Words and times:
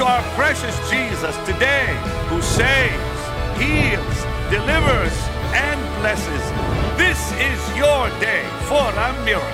To 0.00 0.06
our 0.06 0.22
precious 0.32 0.74
Jesus 0.88 1.36
today 1.44 1.84
who 2.30 2.40
saves, 2.40 3.20
heals, 3.60 4.16
delivers, 4.48 5.12
and 5.52 5.78
blesses. 6.00 6.44
This 6.96 7.20
is 7.32 7.76
your 7.76 8.08
day 8.18 8.42
for 8.62 8.80
a 8.80 9.24
miracle. 9.26 9.46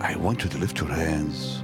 I 0.00 0.16
want 0.16 0.42
you 0.42 0.50
to 0.50 0.58
lift 0.58 0.80
your 0.80 0.88
hands 0.88 1.62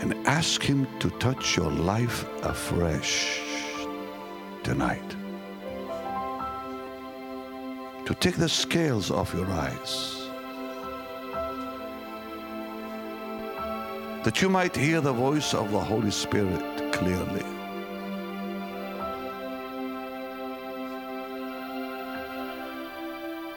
and 0.00 0.16
ask 0.26 0.60
Him 0.60 0.88
to 0.98 1.10
touch 1.20 1.56
your 1.56 1.70
life 1.70 2.26
afresh 2.42 3.42
tonight. 4.64 5.14
To 8.06 8.14
take 8.18 8.34
the 8.34 8.48
scales 8.48 9.12
off 9.12 9.32
your 9.34 9.46
eyes. 9.46 10.15
That 14.26 14.42
you 14.42 14.48
might 14.48 14.74
hear 14.74 15.00
the 15.00 15.12
voice 15.12 15.54
of 15.54 15.70
the 15.70 15.78
Holy 15.78 16.10
Spirit 16.10 16.92
clearly. 16.92 17.44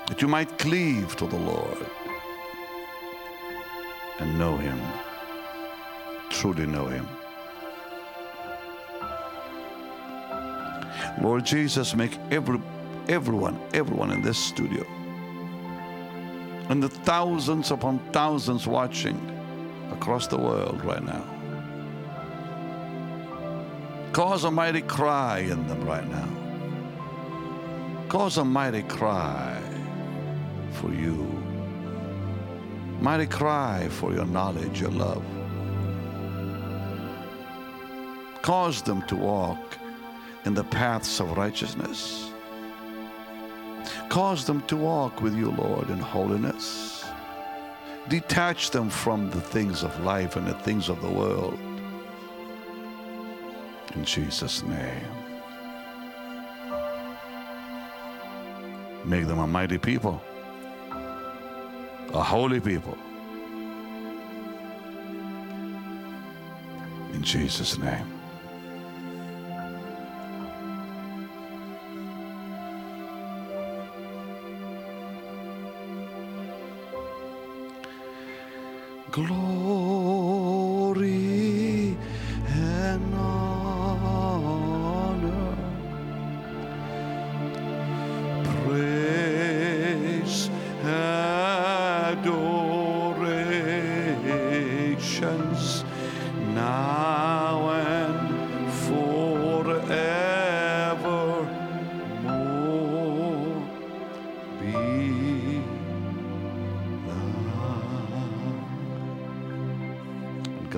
That 0.06 0.22
you 0.22 0.28
might 0.28 0.60
cleave 0.60 1.16
to 1.16 1.26
the 1.26 1.38
Lord 1.38 1.88
and 4.20 4.38
know 4.38 4.58
Him, 4.58 4.80
truly 6.30 6.68
know 6.68 6.86
Him. 6.86 7.08
Lord 11.20 11.46
Jesus, 11.48 11.96
make 11.96 12.16
every, 12.30 12.62
everyone, 13.08 13.60
everyone 13.74 14.12
in 14.12 14.22
this 14.22 14.38
studio, 14.38 14.86
and 16.70 16.84
the 16.84 16.90
thousands 16.90 17.72
upon 17.72 17.98
thousands 18.14 18.68
watching 18.68 19.39
across 19.92 20.28
the 20.28 20.38
world 20.38 20.84
right 20.84 21.04
now, 21.04 21.26
cause 24.14 24.44
a 24.44 24.52
mighty 24.52 24.82
cry 24.82 25.40
in 25.40 25.68
them 25.68 25.84
right 25.86 26.08
now. 26.10 26.40
Cause 28.10 28.40
a 28.40 28.44
mighty 28.44 28.82
cry 28.82 29.62
for 30.72 30.92
you. 30.92 31.26
Mighty 33.00 33.28
cry 33.28 33.88
for 33.88 34.12
your 34.12 34.26
knowledge, 34.26 34.82
your 34.82 34.90
love. 34.90 35.24
Cause 38.42 38.82
them 38.82 39.04
to 39.04 39.16
walk 39.16 39.78
in 40.46 40.56
the 40.56 40.64
paths 40.64 41.20
of 41.20 41.38
righteousness. 41.38 42.32
Cause 44.10 44.44
them 44.44 44.62
to 44.62 44.76
walk 44.76 45.22
with 45.22 45.36
you, 45.36 45.52
Lord, 45.52 45.92
in 45.92 46.00
holiness. 46.00 46.89
Detach 48.08 48.72
them 48.72 48.90
from 48.90 49.30
the 49.30 49.42
things 49.42 49.84
of 49.84 50.04
life 50.04 50.36
and 50.36 50.48
the 50.48 50.54
things 50.54 50.90
of 50.90 51.02
the 51.02 51.10
world. 51.10 51.60
In 53.96 54.06
Jesus' 54.06 54.64
name. 54.64 55.06
Make 59.06 59.28
them 59.28 59.40
a 59.40 59.48
mighty 59.48 59.78
people, 59.78 60.22
a 62.14 62.24
holy 62.24 62.60
people. 62.60 62.98
In 67.14 67.24
Jesus' 67.24 67.78
name. 67.78 68.19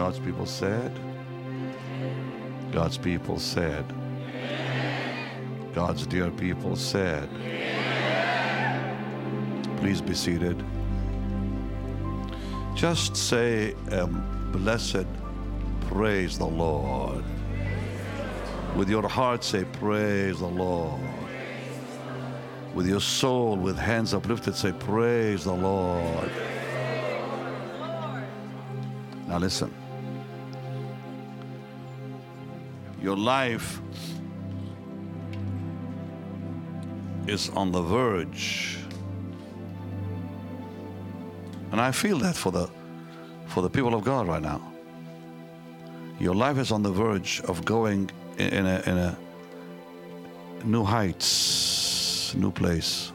God's 0.01 0.17
people 0.17 0.47
said, 0.47 0.99
God's 2.71 2.97
people 2.97 3.37
said, 3.37 3.85
God's 5.75 6.07
dear 6.07 6.31
people 6.31 6.75
said, 6.75 7.29
please 9.77 10.01
be 10.01 10.15
seated. 10.15 10.65
Just 12.73 13.15
say, 13.15 13.75
um, 13.91 14.49
blessed 14.51 15.05
praise 15.81 16.35
the 16.39 16.47
Lord. 16.47 17.23
With 18.75 18.89
your 18.89 19.07
heart, 19.07 19.43
say, 19.43 19.65
praise 19.65 20.39
the 20.39 20.47
Lord. 20.47 20.99
With 22.73 22.87
your 22.87 23.01
soul, 23.01 23.55
with 23.55 23.77
hands 23.77 24.15
uplifted, 24.15 24.55
say, 24.55 24.71
praise 24.71 25.43
the 25.43 25.53
Lord. 25.53 26.31
Now 29.27 29.37
listen. 29.37 29.71
Your 33.11 33.19
life 33.19 33.81
is 37.27 37.49
on 37.49 37.73
the 37.73 37.81
verge. 37.81 38.77
And 41.73 41.81
I 41.81 41.91
feel 41.91 42.19
that 42.19 42.37
for 42.37 42.53
the 42.53 42.69
for 43.47 43.61
the 43.63 43.69
people 43.69 43.93
of 43.95 44.05
God 44.05 44.29
right 44.29 44.41
now. 44.41 44.61
Your 46.21 46.33
life 46.33 46.57
is 46.57 46.71
on 46.71 46.83
the 46.83 46.91
verge 46.93 47.41
of 47.49 47.65
going 47.65 48.09
in, 48.37 48.65
a, 48.65 48.81
in 48.85 48.97
a 48.97 49.17
new 50.63 50.85
heights, 50.85 52.33
new 52.33 52.49
place. 52.49 53.11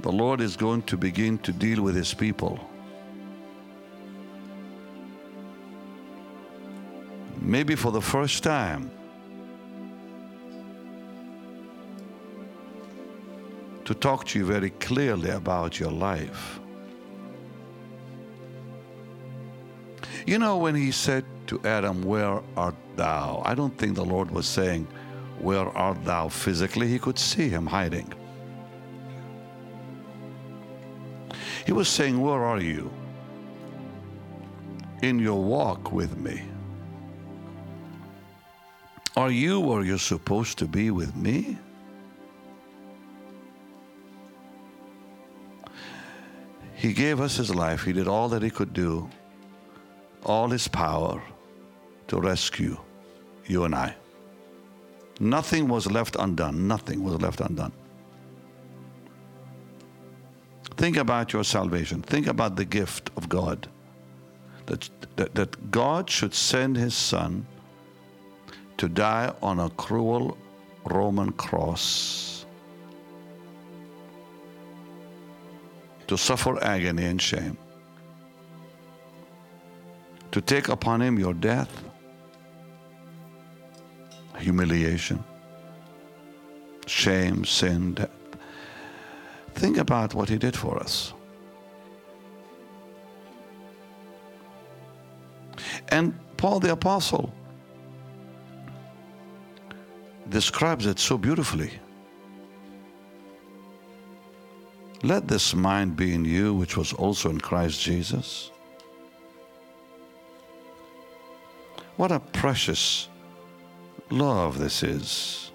The 0.00 0.12
Lord 0.12 0.42
is 0.42 0.54
going 0.54 0.82
to 0.82 0.98
begin 0.98 1.38
to 1.38 1.50
deal 1.50 1.80
with 1.80 1.96
his 1.96 2.12
people. 2.12 2.60
Maybe 7.46 7.76
for 7.76 7.92
the 7.92 8.02
first 8.02 8.42
time, 8.42 8.90
to 13.84 13.94
talk 13.94 14.26
to 14.26 14.38
you 14.38 14.44
very 14.44 14.70
clearly 14.70 15.30
about 15.30 15.78
your 15.78 15.92
life. 15.92 16.58
You 20.26 20.40
know, 20.40 20.56
when 20.56 20.74
he 20.74 20.90
said 20.90 21.24
to 21.46 21.60
Adam, 21.64 22.02
Where 22.02 22.40
art 22.56 22.74
thou? 22.96 23.42
I 23.44 23.54
don't 23.54 23.78
think 23.78 23.94
the 23.94 24.04
Lord 24.04 24.28
was 24.32 24.46
saying, 24.46 24.88
Where 25.38 25.68
art 25.68 26.04
thou 26.04 26.28
physically? 26.28 26.88
He 26.88 26.98
could 26.98 27.16
see 27.16 27.48
him 27.48 27.64
hiding. 27.64 28.12
He 31.64 31.72
was 31.72 31.88
saying, 31.88 32.20
Where 32.20 32.42
are 32.42 32.60
you? 32.60 32.90
In 35.02 35.20
your 35.20 35.40
walk 35.40 35.92
with 35.92 36.16
me. 36.16 36.42
Are 39.16 39.30
you 39.30 39.60
where 39.60 39.82
you're 39.82 39.98
supposed 39.98 40.58
to 40.58 40.66
be 40.66 40.90
with 40.90 41.16
me? 41.16 41.56
He 46.74 46.92
gave 46.92 47.22
us 47.22 47.36
his 47.36 47.54
life. 47.54 47.82
He 47.82 47.94
did 47.94 48.06
all 48.06 48.28
that 48.28 48.42
he 48.42 48.50
could 48.50 48.74
do, 48.74 49.08
all 50.24 50.48
his 50.48 50.68
power 50.68 51.22
to 52.08 52.20
rescue 52.20 52.76
you 53.46 53.64
and 53.64 53.74
I. 53.74 53.94
Nothing 55.18 55.66
was 55.66 55.90
left 55.90 56.16
undone. 56.16 56.68
Nothing 56.68 57.02
was 57.02 57.20
left 57.22 57.40
undone. 57.40 57.72
Think 60.76 60.98
about 60.98 61.32
your 61.32 61.42
salvation. 61.42 62.02
Think 62.02 62.26
about 62.26 62.56
the 62.56 62.66
gift 62.66 63.10
of 63.16 63.30
God. 63.30 63.66
That, 64.66 64.90
that, 65.16 65.34
that 65.34 65.70
God 65.70 66.10
should 66.10 66.34
send 66.34 66.76
his 66.76 66.94
son 66.94 67.46
to 68.76 68.88
die 68.88 69.32
on 69.42 69.60
a 69.60 69.70
cruel 69.70 70.36
Roman 70.84 71.32
cross, 71.32 72.46
to 76.06 76.16
suffer 76.16 76.62
agony 76.62 77.04
and 77.04 77.20
shame, 77.20 77.56
to 80.30 80.40
take 80.40 80.68
upon 80.68 81.02
him 81.02 81.18
your 81.18 81.34
death, 81.34 81.84
humiliation, 84.38 85.24
shame, 86.86 87.44
sin, 87.44 87.94
death. 87.94 88.10
Think 89.54 89.78
about 89.78 90.14
what 90.14 90.28
he 90.28 90.36
did 90.36 90.54
for 90.54 90.78
us. 90.78 91.14
And 95.88 96.18
Paul 96.36 96.60
the 96.60 96.72
Apostle 96.72 97.32
describes 100.36 100.84
it 100.84 100.98
so 100.98 101.16
beautifully. 101.16 101.72
Let 105.02 105.28
this 105.28 105.54
mind 105.54 105.96
be 105.96 106.12
in 106.12 106.26
you, 106.26 106.52
which 106.52 106.76
was 106.76 106.92
also 106.92 107.30
in 107.30 107.40
Christ 107.40 107.80
Jesus. 107.80 108.50
What 111.96 112.12
a 112.12 112.20
precious 112.20 113.08
love 114.10 114.58
this 114.58 114.82
is. 114.82 115.52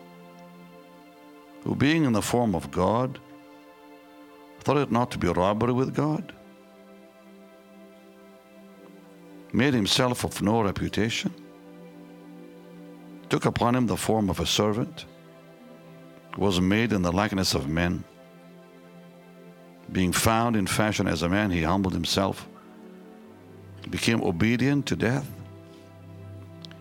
Who, 1.63 1.75
being 1.75 2.05
in 2.05 2.13
the 2.13 2.27
form 2.33 2.55
of 2.55 2.71
God, 2.71 3.19
thought 4.61 4.77
it 4.77 4.91
not 4.91 5.11
to 5.11 5.19
be 5.19 5.27
robbery 5.27 5.73
with 5.73 5.93
God, 5.93 6.33
made 9.53 9.75
himself 9.75 10.23
of 10.23 10.41
no 10.41 10.63
reputation, 10.63 11.31
took 13.31 13.45
upon 13.45 13.73
him 13.73 13.87
the 13.87 13.95
form 13.95 14.29
of 14.29 14.41
a 14.41 14.45
servant, 14.45 15.05
was 16.37 16.59
made 16.59 16.91
in 16.91 17.01
the 17.01 17.11
likeness 17.13 17.55
of 17.55 17.69
men. 17.69 18.03
Being 19.93 20.11
found 20.11 20.57
in 20.57 20.67
fashion 20.67 21.07
as 21.07 21.21
a 21.21 21.29
man, 21.29 21.49
he 21.49 21.63
humbled 21.63 21.93
himself, 21.93 22.45
became 23.89 24.21
obedient 24.21 24.85
to 24.87 24.97
death, 24.97 25.31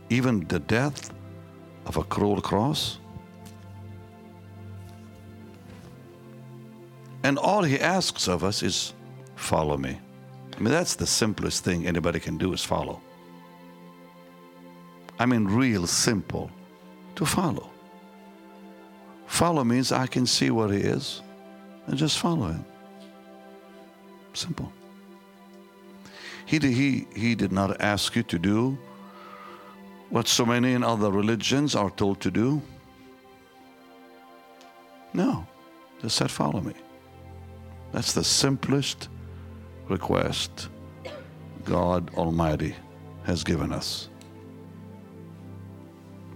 even 0.09 0.45
the 0.49 0.59
death 0.59 1.13
of 1.87 1.97
a 1.97 2.03
cruel 2.03 2.41
cross. 2.41 2.99
And 7.23 7.39
all 7.39 7.63
he 7.63 7.79
asks 7.79 8.27
of 8.27 8.43
us 8.43 8.65
is 8.65 8.93
follow 9.37 9.77
me. 9.77 10.01
I 10.57 10.61
mean, 10.61 10.73
that's 10.73 10.97
the 10.97 11.07
simplest 11.07 11.63
thing 11.63 11.87
anybody 11.87 12.19
can 12.19 12.39
do 12.39 12.53
is 12.53 12.65
follow. 12.65 13.01
I 15.21 15.27
mean, 15.27 15.45
real 15.45 15.87
simple 15.87 16.51
to 17.15 17.27
follow. 17.27 17.69
Follow 19.27 19.63
means 19.65 19.93
I 19.93 20.07
can 20.07 20.27
see 20.27 20.51
where 20.51 20.73
he 20.73 20.81
is 20.81 21.21
and 21.87 21.99
just 21.99 22.19
follow 22.19 22.49
him. 22.49 22.65
Simple. 24.33 24.73
He, 26.47 26.59
he, 26.59 27.07
he 27.15 27.35
did 27.35 27.53
not 27.53 27.83
ask 27.83 28.17
you 28.17 28.23
to 28.25 28.39
do 28.39 28.79
what 30.09 30.27
so 30.27 30.47
many 30.47 30.73
in 30.73 30.83
other 30.83 31.11
religions 31.11 31.75
are 31.75 31.91
told 31.91 32.21
to 32.23 32.31
do. 32.31 32.63
No, 35.13 35.47
just 36.01 36.17
said, 36.17 36.31
follow 36.31 36.63
me. 36.63 36.75
That's 37.93 38.15
the 38.15 38.25
simplest 38.25 39.11
request 39.89 40.71
God 41.65 42.11
Almighty 42.15 42.75
has 43.25 43.45
given 43.45 43.71
us. 43.71 44.09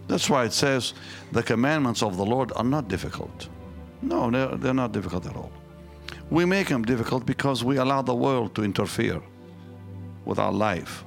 That's 0.07 0.29
why 0.29 0.45
it 0.45 0.53
says 0.53 0.95
the 1.33 1.43
commandments 1.43 2.03
of 2.03 2.17
the 2.17 2.25
Lord 2.25 2.53
are 2.57 2.65
not 2.65 2.89
difficult. 2.89 3.49
No, 4.03 4.31
they're, 4.31 4.57
they're 4.57 4.75
not 4.75 4.93
difficult 4.93 5.27
at 5.27 5.37
all. 5.37 5.51
We 6.31 6.45
make 6.45 6.69
them 6.69 6.85
difficult 6.85 7.25
because 7.25 7.65
we 7.65 7.77
allow 7.79 8.03
the 8.03 8.15
world 8.15 8.55
to 8.57 8.65
interfere 8.65 9.23
with 10.25 10.39
our 10.39 10.53
life. 10.53 11.05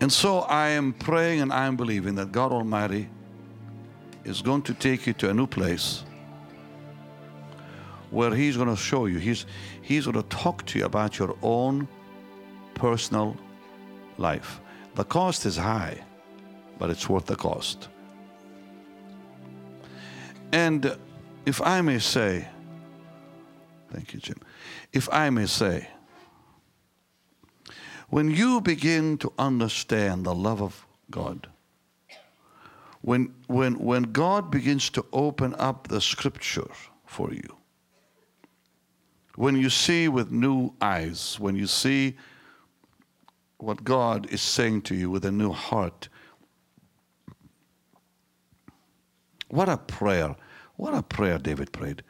And 0.00 0.12
so 0.12 0.40
I 0.40 0.68
am 0.68 0.92
praying 0.92 1.40
and 1.40 1.52
I 1.52 1.66
am 1.66 1.76
believing 1.76 2.14
that 2.16 2.30
God 2.30 2.52
Almighty 2.52 3.08
is 4.24 4.42
going 4.42 4.62
to 4.62 4.74
take 4.74 5.06
you 5.06 5.12
to 5.14 5.30
a 5.30 5.34
new 5.34 5.46
place 5.46 6.04
where 8.10 8.34
He's 8.34 8.56
going 8.56 8.68
to 8.68 8.76
show 8.76 9.06
you, 9.06 9.18
He's, 9.18 9.46
he's 9.82 10.06
going 10.06 10.22
to 10.22 10.28
talk 10.28 10.64
to 10.66 10.78
you 10.78 10.84
about 10.84 11.18
your 11.18 11.36
own 11.42 11.88
personal 12.74 13.36
life. 14.18 14.60
The 14.98 15.04
cost 15.04 15.46
is 15.46 15.56
high, 15.56 15.96
but 16.76 16.90
it's 16.90 17.08
worth 17.08 17.26
the 17.26 17.36
cost. 17.36 17.86
And 20.50 20.98
if 21.46 21.62
I 21.62 21.82
may 21.82 22.00
say, 22.00 22.48
thank 23.92 24.12
you, 24.12 24.18
Jim, 24.18 24.40
if 24.92 25.08
I 25.12 25.30
may 25.30 25.46
say, 25.46 25.86
when 28.08 28.28
you 28.28 28.60
begin 28.60 29.18
to 29.18 29.32
understand 29.38 30.26
the 30.26 30.34
love 30.34 30.60
of 30.60 30.84
God, 31.12 31.46
when, 33.00 33.32
when, 33.46 33.78
when 33.78 34.02
God 34.02 34.50
begins 34.50 34.90
to 34.90 35.06
open 35.12 35.54
up 35.60 35.86
the 35.86 36.00
scripture 36.00 36.72
for 37.06 37.32
you, 37.32 37.56
when 39.36 39.54
you 39.54 39.70
see 39.70 40.08
with 40.08 40.32
new 40.32 40.72
eyes, 40.80 41.38
when 41.38 41.54
you 41.54 41.68
see 41.68 42.16
what 43.58 43.84
God 43.84 44.26
is 44.30 44.40
saying 44.40 44.82
to 44.82 44.94
you 44.94 45.10
with 45.10 45.24
a 45.24 45.32
new 45.32 45.52
heart, 45.52 46.08
what 49.48 49.68
a 49.68 49.76
prayer. 49.76 50.36
What 50.76 50.94
a 50.94 51.02
prayer 51.02 51.38
David 51.38 51.72
prayed. 51.72 52.02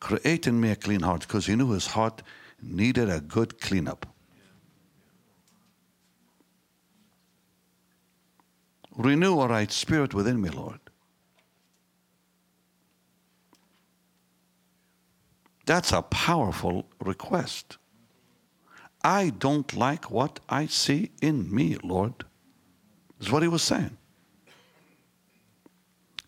Create 0.00 0.46
in 0.46 0.60
me 0.60 0.70
a 0.70 0.76
clean 0.76 1.00
heart 1.00 1.22
because 1.22 1.46
he 1.46 1.56
knew 1.56 1.70
his 1.70 1.86
heart 1.86 2.22
needed 2.60 3.08
a 3.08 3.20
good 3.20 3.60
cleanup. 3.60 4.06
Renew 8.96 9.40
a 9.40 9.48
right 9.48 9.70
spirit 9.70 10.12
within 10.12 10.42
me, 10.42 10.50
Lord. 10.50 10.80
That's 15.64 15.92
a 15.92 16.02
powerful 16.02 16.86
request. 17.00 17.78
I 19.02 19.30
don't 19.30 19.74
like 19.74 20.10
what 20.10 20.40
I 20.48 20.66
see 20.66 21.10
in 21.22 21.54
me, 21.54 21.76
Lord. 21.82 22.24
Is 23.20 23.30
what 23.30 23.42
he 23.42 23.48
was 23.48 23.62
saying. 23.62 23.96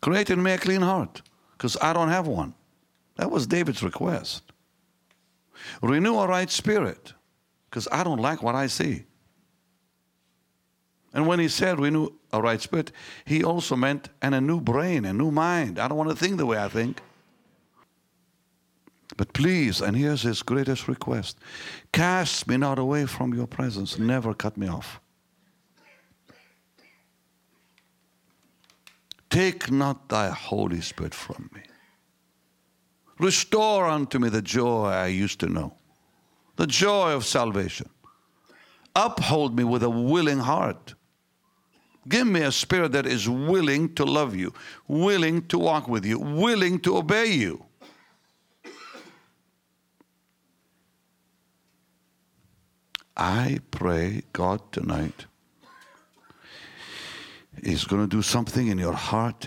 Create 0.01 0.31
in 0.31 0.43
me 0.43 0.53
a 0.53 0.59
clean 0.59 0.83
heart, 0.83 1.23
because 1.53 1.77
I 1.81 1.93
don't 1.93 2.09
have 2.09 2.27
one. 2.27 2.55
That 3.17 3.31
was 3.31 3.47
David's 3.47 3.83
request. 3.83 4.43
Renew 5.81 6.17
a 6.19 6.27
right 6.27 6.51
spirit, 6.51 7.13
because 7.71 7.87
I 7.93 8.03
don't 8.03 8.19
like 8.19 8.43
what 8.43 8.55
I 8.55 8.67
see. 8.67 9.05
And 11.15 11.27
when 11.27 11.39
he 11.39 11.49
said 11.49 11.79
renew 11.79 12.09
a 12.33 12.41
right 12.41 12.61
spirit, 12.61 12.91
he 13.27 13.45
also 13.45 13.77
meant 13.77 14.09
and 14.23 14.35
a 14.35 14.41
new 14.41 14.61
brain, 14.61 15.05
a 15.05 15.13
new 15.13 15.31
mind. 15.31 15.79
I 15.79 15.89
don't 15.89 15.99
want 15.99 16.11
to 16.11 16.17
think 16.17 16.39
the 16.39 16.47
way 16.47 16.59
I 16.59 16.69
think. 16.69 17.01
But 19.17 19.33
please, 19.33 19.81
and 19.81 19.97
here's 19.97 20.23
his 20.23 20.43
greatest 20.43 20.89
request 20.89 21.39
cast 21.93 22.47
me 22.49 22.57
not 22.57 22.79
away 22.79 23.07
from 23.07 23.35
your 23.35 23.47
presence, 23.47 23.99
never 23.99 24.35
cut 24.35 24.57
me 24.57 24.69
off. 24.69 25.01
Take 29.31 29.71
not 29.71 30.09
thy 30.09 30.29
Holy 30.31 30.81
Spirit 30.81 31.15
from 31.15 31.51
me. 31.55 31.63
Restore 33.19 33.87
unto 33.87 34.19
me 34.19 34.29
the 34.29 34.43
joy 34.43 34.87
I 34.87 35.07
used 35.07 35.41
to 35.41 35.47
know, 35.47 35.75
the 36.57 36.67
joy 36.67 37.13
of 37.13 37.25
salvation. 37.25 37.89
Uphold 38.95 39.57
me 39.57 39.65
with 39.65 39.83
a 39.83 39.89
willing 39.89 40.39
heart 40.39 40.95
Give 42.09 42.27
me 42.27 42.41
a 42.41 42.51
spirit 42.51 42.93
that 42.93 43.07
is 43.07 43.29
willing 43.29 43.95
to 43.95 44.05
love 44.05 44.35
you, 44.35 44.53
willing 44.89 45.47
to 45.49 45.59
walk 45.59 45.89
with 45.89 46.05
you, 46.05 46.19
willing 46.19 46.81
to 46.81 46.97
obey 46.97 47.33
you. 47.33 47.65
I 53.25 53.61
pray 53.71 54.23
God 54.33 54.61
tonight 54.73 55.27
is 57.63 57.85
going 57.85 58.03
to 58.03 58.09
do 58.09 58.21
something 58.21 58.67
in 58.67 58.79
your 58.79 58.95
heart. 58.95 59.47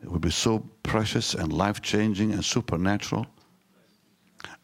It 0.00 0.08
will 0.08 0.20
be 0.20 0.30
so 0.30 0.60
precious 0.84 1.34
and 1.34 1.52
life 1.52 1.82
changing 1.82 2.30
and 2.30 2.44
supernatural. 2.44 3.26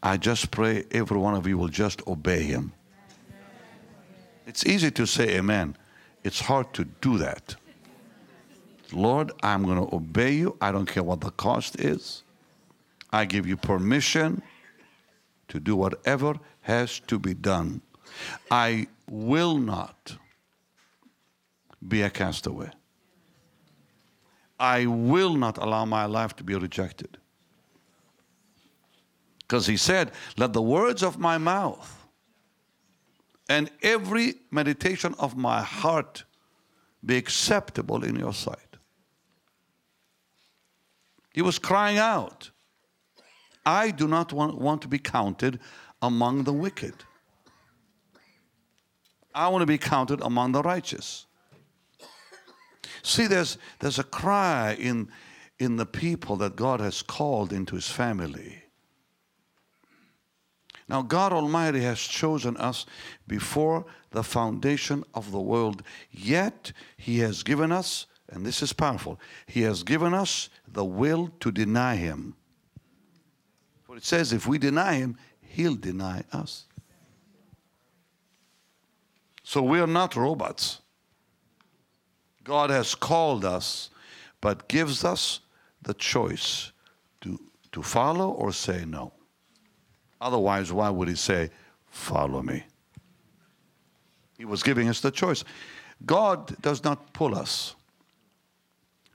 I 0.01 0.17
just 0.17 0.53
pray 0.53 0.85
every 0.93 1.19
one 1.19 1.35
of 1.35 1.45
you 1.45 1.59
will 1.59 1.67
just 1.67 2.07
obey 2.07 2.45
Him. 2.45 2.73
It's 4.47 4.65
easy 4.65 4.93
to 4.93 5.05
say 5.05 5.39
amen. 5.39 5.77
It's 6.23 6.39
hard 6.39 6.73
to 6.75 6.85
do 6.85 7.19
that. 7.19 7.57
Lord, 8.93 9.33
I'm 9.43 9.65
going 9.65 9.85
to 9.85 9.93
obey 9.93 10.35
you. 10.35 10.57
I 10.61 10.71
don't 10.71 10.87
care 10.87 11.03
what 11.03 11.21
the 11.21 11.33
cost 11.33 11.81
is. 11.81 12.23
I 13.13 13.25
give 13.25 13.45
you 13.45 13.57
permission 13.57 14.41
to 15.53 15.61
do 15.61 15.77
whatever 15.77 16.35
has 16.63 16.99
to 17.01 17.19
be 17.19 17.35
done. 17.35 17.83
I 18.51 18.87
will 19.11 19.59
not 19.59 20.17
be 21.87 22.01
a 22.01 22.09
castaway. 22.09 22.71
I 24.59 24.87
will 24.87 25.35
not 25.35 25.59
allow 25.59 25.85
my 25.85 26.07
life 26.07 26.35
to 26.37 26.45
be 26.45 26.55
rejected. 26.55 27.19
Because 29.41 29.67
he 29.67 29.77
said, 29.77 30.13
Let 30.39 30.55
the 30.55 30.63
words 30.63 31.03
of 31.03 31.19
my 31.19 31.37
mouth 31.37 32.07
and 33.51 33.71
every 33.83 34.37
meditation 34.51 35.15
of 35.19 35.37
my 35.37 35.61
heart 35.61 36.25
be 37.05 37.19
acceptable 37.19 38.05
in 38.05 38.17
your 38.17 38.33
sight. 38.33 38.77
He 41.35 41.43
was 41.43 41.59
crying 41.59 41.99
out, 41.99 42.51
I 43.65 43.91
do 43.91 44.09
not 44.09 44.33
want, 44.33 44.59
want 44.59 44.83
to 44.83 44.89
be 44.89 44.99
counted 44.99 45.61
among 46.01 46.45
the 46.45 46.53
wicked. 46.53 46.95
I 49.35 49.49
want 49.49 49.63
to 49.63 49.67
be 49.67 49.79
counted 49.79 50.21
among 50.21 50.53
the 50.53 50.63
righteous. 50.63 51.27
See, 53.03 53.27
there's, 53.27 53.59
there's 53.79 53.99
a 53.99 54.05
cry 54.05 54.77
in, 54.79 55.09
in 55.59 55.77
the 55.77 55.87
people 55.87 56.37
that 56.37 56.57
God 56.57 56.81
has 56.81 57.03
called 57.03 57.53
into 57.53 57.75
his 57.75 57.89
family. 57.89 58.63
Now, 60.89 61.03
God 61.03 61.33
Almighty 61.33 61.81
has 61.81 62.01
chosen 62.01 62.57
us 62.59 62.85
before 63.27 63.87
the 64.11 64.23
foundation 64.23 65.05
of 65.15 65.31
the 65.33 65.41
world, 65.41 65.83
yet 66.11 66.73
He 66.97 67.21
has 67.21 67.43
given 67.43 67.73
us, 67.73 68.07
and 68.29 68.45
this 68.45 68.63
is 68.63 68.73
powerful, 68.73 69.19
He 69.47 69.63
has 69.63 69.85
given 69.85 70.13
us 70.13 70.51
the 70.69 70.85
will 70.85 71.31
to 71.41 71.51
deny 71.51 71.97
Him. 71.97 72.35
It 73.97 74.05
says, 74.05 74.33
if 74.33 74.47
we 74.47 74.59
deny 74.59 74.95
Him, 74.95 75.17
He'll 75.41 75.77
deny 75.77 76.25
us. 76.33 76.67
So 79.43 79.63
we 79.63 79.81
are 79.81 79.87
not 79.87 80.17
robots. 80.17 80.81
God 82.45 82.71
has 82.71 82.95
called 82.95 83.45
us, 83.45 83.91
but 84.41 84.69
gives 84.69 85.05
us 85.05 85.41
the 85.83 85.95
choice 85.95 86.73
to, 87.21 87.39
to 87.73 87.83
follow 87.83 88.31
or 88.31 88.53
say 88.53 88.85
no. 88.85 89.13
Otherwise, 90.21 90.73
why 90.73 90.89
would 90.89 91.09
he 91.09 91.17
say, 91.17 91.51
Follow 91.91 92.41
me? 92.41 92.65
He 94.39 94.47
was 94.47 94.63
giving 94.63 94.89
us 94.89 95.01
the 95.01 95.11
choice. 95.11 95.45
God 96.07 96.57
does 96.63 96.83
not 96.83 97.13
pull 97.13 97.35
us, 97.35 97.75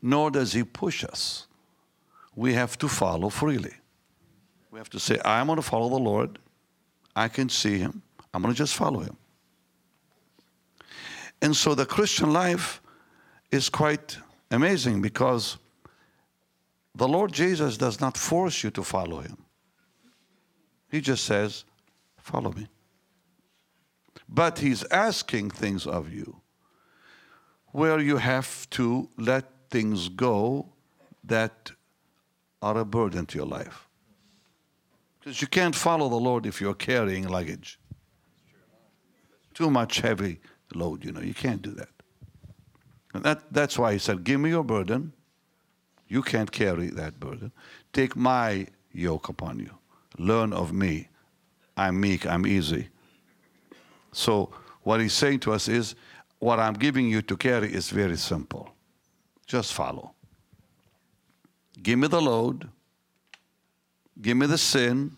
nor 0.02 0.30
does 0.30 0.54
he 0.54 0.64
push 0.64 1.04
us. 1.04 1.48
We 2.36 2.54
have 2.54 2.78
to 2.78 2.88
follow 2.88 3.30
freely. 3.30 3.74
We 4.72 4.80
have 4.80 4.90
to 4.92 5.00
say, 5.00 5.20
I'm 5.24 5.48
going 5.48 5.58
to 5.58 5.62
follow 5.62 5.90
the 5.90 6.00
Lord. 6.00 6.40
I 7.16 7.28
can 7.28 7.50
see 7.50 7.78
him. 7.78 8.02
I'm 8.34 8.42
going 8.42 8.54
to 8.54 8.58
just 8.58 8.76
follow 8.76 9.00
him. 9.00 9.18
And 11.42 11.56
so 11.56 11.76
the 11.76 11.86
Christian 11.86 12.34
life 12.34 12.82
is 13.52 13.70
quite 13.70 14.18
amazing 14.52 15.02
because 15.02 15.58
the 16.96 17.08
Lord 17.08 17.32
Jesus 17.32 17.78
does 17.78 18.02
not 18.02 18.18
force 18.18 18.64
you 18.64 18.72
to 18.72 18.84
follow 18.84 19.20
him. 19.20 19.38
He 20.90 21.02
just 21.02 21.26
says, 21.26 21.64
Follow 22.18 22.52
me. 22.52 22.68
But 24.28 24.60
He's 24.60 24.84
asking 24.92 25.52
things 25.52 25.88
of 25.88 26.12
you 26.12 26.42
where 27.68 28.00
you 28.00 28.18
have 28.18 28.70
to 28.72 29.10
let 29.18 29.46
things 29.70 30.10
go 30.10 30.68
that 31.24 31.72
are 32.62 32.78
a 32.78 32.86
burden 32.86 33.26
to 33.28 33.38
your 33.38 33.48
life. 33.48 33.87
Because 35.28 35.42
you 35.42 35.48
can't 35.50 35.76
follow 35.76 36.08
the 36.08 36.16
Lord 36.16 36.46
if 36.46 36.62
you're 36.62 36.74
carrying 36.74 37.28
luggage. 37.28 37.78
Too 39.54 39.70
much 39.70 40.00
heavy 40.00 40.40
load, 40.74 41.04
you 41.04 41.12
know, 41.12 41.20
you 41.20 41.34
can't 41.34 41.62
do 41.62 41.72
that. 41.72 41.90
And 43.14 43.26
that, 43.26 43.52
that's 43.52 43.78
why 43.78 43.92
he 43.92 44.00
said, 44.00 44.24
Give 44.24 44.40
me 44.40 44.52
your 44.52 44.64
burden. 44.64 45.12
You 46.08 46.22
can't 46.22 46.50
carry 46.50 46.88
that 46.92 47.20
burden. 47.20 47.52
Take 47.92 48.16
my 48.16 48.68
yoke 48.94 49.28
upon 49.28 49.60
you. 49.60 49.72
Learn 50.18 50.54
of 50.54 50.72
me. 50.72 51.10
I'm 51.76 52.00
meek, 52.00 52.26
I'm 52.26 52.48
easy. 52.48 52.88
So, 54.14 54.54
what 54.84 55.02
he's 55.02 55.12
saying 55.12 55.42
to 55.42 55.52
us 55.52 55.68
is, 55.68 55.96
what 56.40 56.58
I'm 56.58 56.76
giving 56.76 57.10
you 57.10 57.22
to 57.24 57.36
carry 57.36 57.74
is 57.74 57.90
very 57.90 58.16
simple. 58.16 58.70
Just 59.46 59.74
follow. 59.74 60.14
Give 61.84 62.00
me 62.00 62.08
the 62.08 62.22
load. 62.22 62.70
Give 64.22 64.38
me 64.38 64.48
the 64.48 64.58
sin. 64.58 65.16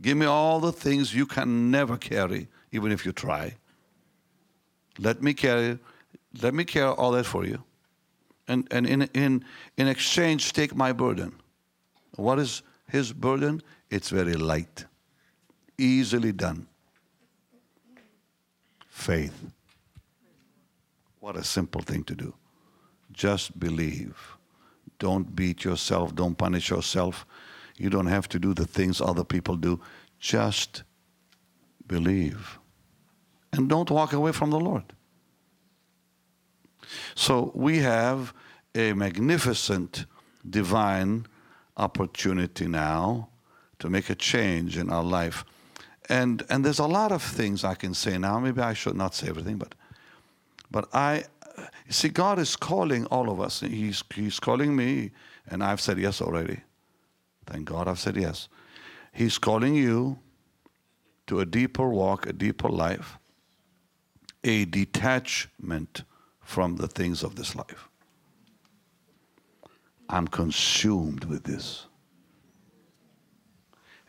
Give 0.00 0.16
me 0.16 0.26
all 0.26 0.60
the 0.60 0.72
things 0.72 1.14
you 1.14 1.26
can 1.26 1.70
never 1.70 1.96
carry, 1.96 2.48
even 2.72 2.92
if 2.92 3.04
you 3.04 3.12
try. 3.12 3.56
Let 4.98 5.22
me 5.22 5.34
carry, 5.34 5.78
let 6.42 6.54
me 6.54 6.64
carry 6.64 6.90
all 6.90 7.12
that 7.12 7.26
for 7.26 7.44
you. 7.44 7.62
And, 8.46 8.66
and 8.70 8.86
in, 8.86 9.02
in, 9.14 9.44
in 9.76 9.88
exchange, 9.88 10.52
take 10.52 10.74
my 10.74 10.92
burden. 10.92 11.34
What 12.16 12.38
is 12.38 12.62
his 12.88 13.12
burden, 13.12 13.62
it's 13.90 14.08
very 14.08 14.34
light, 14.34 14.86
easily 15.76 16.32
done. 16.32 16.66
Faith. 18.88 19.52
What 21.20 21.36
a 21.36 21.44
simple 21.44 21.82
thing 21.82 22.04
to 22.04 22.14
do. 22.14 22.34
Just 23.12 23.58
believe. 23.58 24.16
Don't 24.98 25.36
beat 25.36 25.64
yourself, 25.64 26.14
don't 26.14 26.36
punish 26.36 26.70
yourself. 26.70 27.26
You 27.78 27.90
don't 27.90 28.06
have 28.06 28.28
to 28.30 28.38
do 28.38 28.54
the 28.54 28.66
things 28.66 29.00
other 29.00 29.24
people 29.24 29.56
do. 29.56 29.80
Just 30.18 30.82
believe. 31.86 32.58
And 33.52 33.68
don't 33.68 33.90
walk 33.90 34.12
away 34.12 34.32
from 34.32 34.50
the 34.50 34.60
Lord. 34.60 34.84
So 37.14 37.52
we 37.54 37.78
have 37.78 38.34
a 38.74 38.92
magnificent 38.92 40.06
divine 40.48 41.26
opportunity 41.76 42.66
now 42.66 43.28
to 43.78 43.88
make 43.88 44.10
a 44.10 44.14
change 44.14 44.76
in 44.76 44.90
our 44.90 45.04
life. 45.04 45.44
And, 46.08 46.44
and 46.48 46.64
there's 46.64 46.78
a 46.78 46.86
lot 46.86 47.12
of 47.12 47.22
things 47.22 47.64
I 47.64 47.74
can 47.74 47.94
say 47.94 48.18
now. 48.18 48.38
Maybe 48.38 48.60
I 48.60 48.72
should 48.72 48.96
not 48.96 49.14
say 49.14 49.28
everything, 49.28 49.56
but, 49.56 49.74
but 50.70 50.88
I, 50.92 51.24
see, 51.88 52.08
God 52.08 52.38
is 52.38 52.56
calling 52.56 53.06
all 53.06 53.30
of 53.30 53.40
us. 53.40 53.60
He's, 53.60 54.02
he's 54.14 54.40
calling 54.40 54.74
me, 54.74 55.10
and 55.48 55.62
I've 55.62 55.80
said 55.80 55.98
yes 55.98 56.20
already. 56.20 56.60
Thank 57.48 57.64
God 57.64 57.88
I've 57.88 57.98
said 57.98 58.16
yes. 58.16 58.48
He's 59.12 59.38
calling 59.38 59.74
you 59.74 60.18
to 61.26 61.40
a 61.40 61.46
deeper 61.46 61.88
walk, 61.88 62.26
a 62.26 62.32
deeper 62.32 62.68
life, 62.68 63.18
a 64.44 64.66
detachment 64.66 66.04
from 66.42 66.76
the 66.76 66.88
things 66.88 67.22
of 67.22 67.36
this 67.36 67.56
life. 67.56 67.88
I'm 70.10 70.28
consumed 70.28 71.24
with 71.24 71.44
this. 71.44 71.86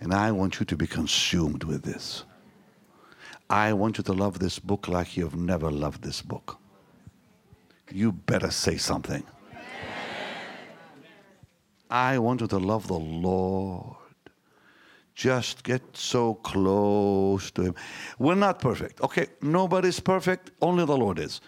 And 0.01 0.13
I 0.13 0.31
want 0.31 0.59
you 0.59 0.65
to 0.65 0.75
be 0.75 0.87
consumed 0.87 1.63
with 1.63 1.83
this. 1.83 2.23
I 3.49 3.73
want 3.73 3.97
you 3.97 4.03
to 4.03 4.13
love 4.13 4.39
this 4.39 4.59
book 4.59 4.87
like 4.87 5.15
you've 5.15 5.35
never 5.35 5.71
loved 5.71 6.03
this 6.03 6.21
book. 6.21 6.57
You 7.91 8.11
better 8.11 8.51
say 8.51 8.77
something. 8.77 9.23
I 11.89 12.19
want 12.19 12.41
you 12.41 12.47
to 12.47 12.57
love 12.57 12.87
the 12.87 12.99
Lord. 12.99 13.95
Just 15.15 15.63
get 15.63 15.81
so 15.93 16.35
close 16.35 17.51
to 17.51 17.63
Him. 17.63 17.75
We're 18.19 18.35
not 18.35 18.59
perfect. 18.59 19.01
Okay, 19.01 19.27
nobody's 19.41 19.99
perfect, 19.99 20.51
only 20.61 20.85
the 20.85 20.95
Lord 20.95 21.19
is. 21.19 21.41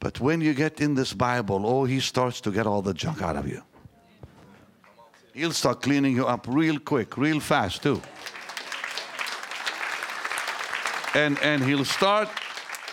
But 0.00 0.20
when 0.20 0.40
you 0.40 0.54
get 0.54 0.80
in 0.80 0.94
this 0.94 1.12
Bible, 1.12 1.66
oh, 1.66 1.84
He 1.84 2.00
starts 2.00 2.40
to 2.42 2.50
get 2.50 2.66
all 2.66 2.82
the 2.82 2.94
junk 2.94 3.22
out 3.22 3.36
of 3.36 3.46
you. 3.46 3.62
He'll 5.34 5.52
start 5.52 5.82
cleaning 5.82 6.16
you 6.16 6.26
up 6.26 6.46
real 6.48 6.78
quick, 6.78 7.18
real 7.18 7.40
fast 7.40 7.82
too. 7.82 8.00
And 11.14 11.38
and 11.42 11.62
he'll 11.62 11.84
start 11.84 12.28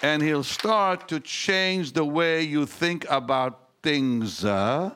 and 0.02 0.22
he'll 0.22 0.44
start 0.44 1.08
to 1.08 1.22
change 1.22 1.94
the 1.94 2.04
way 2.04 2.42
you 2.42 2.66
think 2.66 3.06
about 3.10 3.60
things 3.82 4.44
uh, 4.44 4.92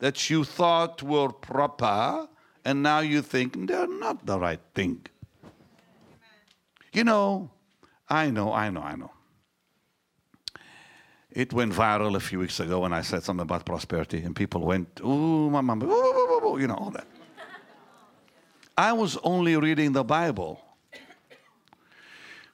that 0.00 0.28
you 0.28 0.44
thought 0.44 1.02
were 1.02 1.30
proper, 1.30 2.28
and 2.64 2.82
now 2.82 3.00
you 3.00 3.22
think 3.22 3.68
they're 3.68 3.86
not 3.86 4.26
the 4.26 4.38
right 4.38 4.60
thing. 4.74 5.06
You 6.92 7.04
know, 7.04 7.50
I 8.08 8.30
know, 8.30 8.52
I 8.52 8.70
know, 8.70 8.82
I 8.82 8.96
know. 8.96 9.12
It 11.30 11.52
went 11.52 11.72
viral 11.72 12.16
a 12.16 12.20
few 12.20 12.40
weeks 12.40 12.58
ago 12.58 12.80
when 12.80 12.92
I 12.92 13.02
said 13.02 13.22
something 13.22 13.42
about 13.42 13.64
prosperity, 13.64 14.20
and 14.22 14.34
people 14.34 14.62
went, 14.62 15.00
ooh, 15.00 15.48
my 15.48 15.60
mama, 15.60 15.84
ooh, 15.84 15.90
ooh, 15.90 16.46
ooh, 16.48 16.58
you 16.58 16.66
know, 16.66 16.74
all 16.74 16.90
that. 16.90 17.06
I 18.76 18.92
was 18.92 19.16
only 19.22 19.56
reading 19.56 19.92
the 19.92 20.02
Bible. 20.02 20.60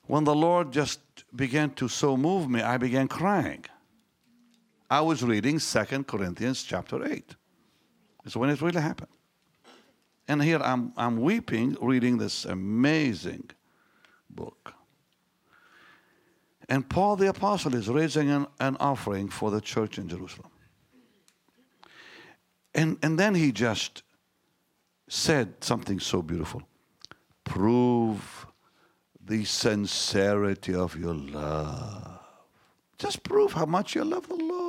When 0.07 0.25
the 0.25 0.35
Lord 0.35 0.73
just 0.73 1.01
began 1.35 1.71
to 1.75 1.89
so 1.89 2.17
move 2.17 2.51
me, 2.51 2.61
I 2.61 2.77
began 2.77 3.09
crying. 3.09 3.65
I 4.89 5.01
was 5.01 5.23
reading 5.23 5.59
Second 5.59 6.07
Corinthians 6.07 6.63
chapter 6.63 7.05
8. 7.05 7.35
It's 8.25 8.37
when 8.37 8.51
it 8.51 8.61
really 8.61 8.81
happened. 8.81 9.11
And 10.29 10.43
here 10.43 10.59
I'm, 10.63 10.93
I'm 10.97 11.21
weeping 11.21 11.77
reading 11.81 12.19
this 12.19 12.45
amazing 12.45 13.51
book. 14.31 14.75
And 16.69 16.89
Paul 16.89 17.17
the 17.17 17.29
Apostle 17.29 17.75
is 17.75 17.89
raising 17.89 18.31
an, 18.31 18.47
an 18.59 18.77
offering 18.81 19.29
for 19.29 19.51
the 19.51 19.61
church 19.61 19.99
in 19.99 20.09
Jerusalem. 20.09 20.51
And, 22.75 22.99
and 23.03 23.19
then 23.19 23.35
he 23.35 23.53
just 23.53 24.03
said 25.09 25.55
something 25.63 26.01
so 26.01 26.23
beautiful 26.23 26.63
prove 27.45 28.47
the 29.25 29.45
sincerity 29.45 30.75
of 30.75 30.97
your 30.97 31.15
love. 31.15 32.21
Just 32.99 33.23
prove 33.23 33.53
how 33.53 33.67
much 33.67 33.95
you 33.95 34.05
love 34.05 34.29
the 34.29 34.35
Lord. 34.35 34.66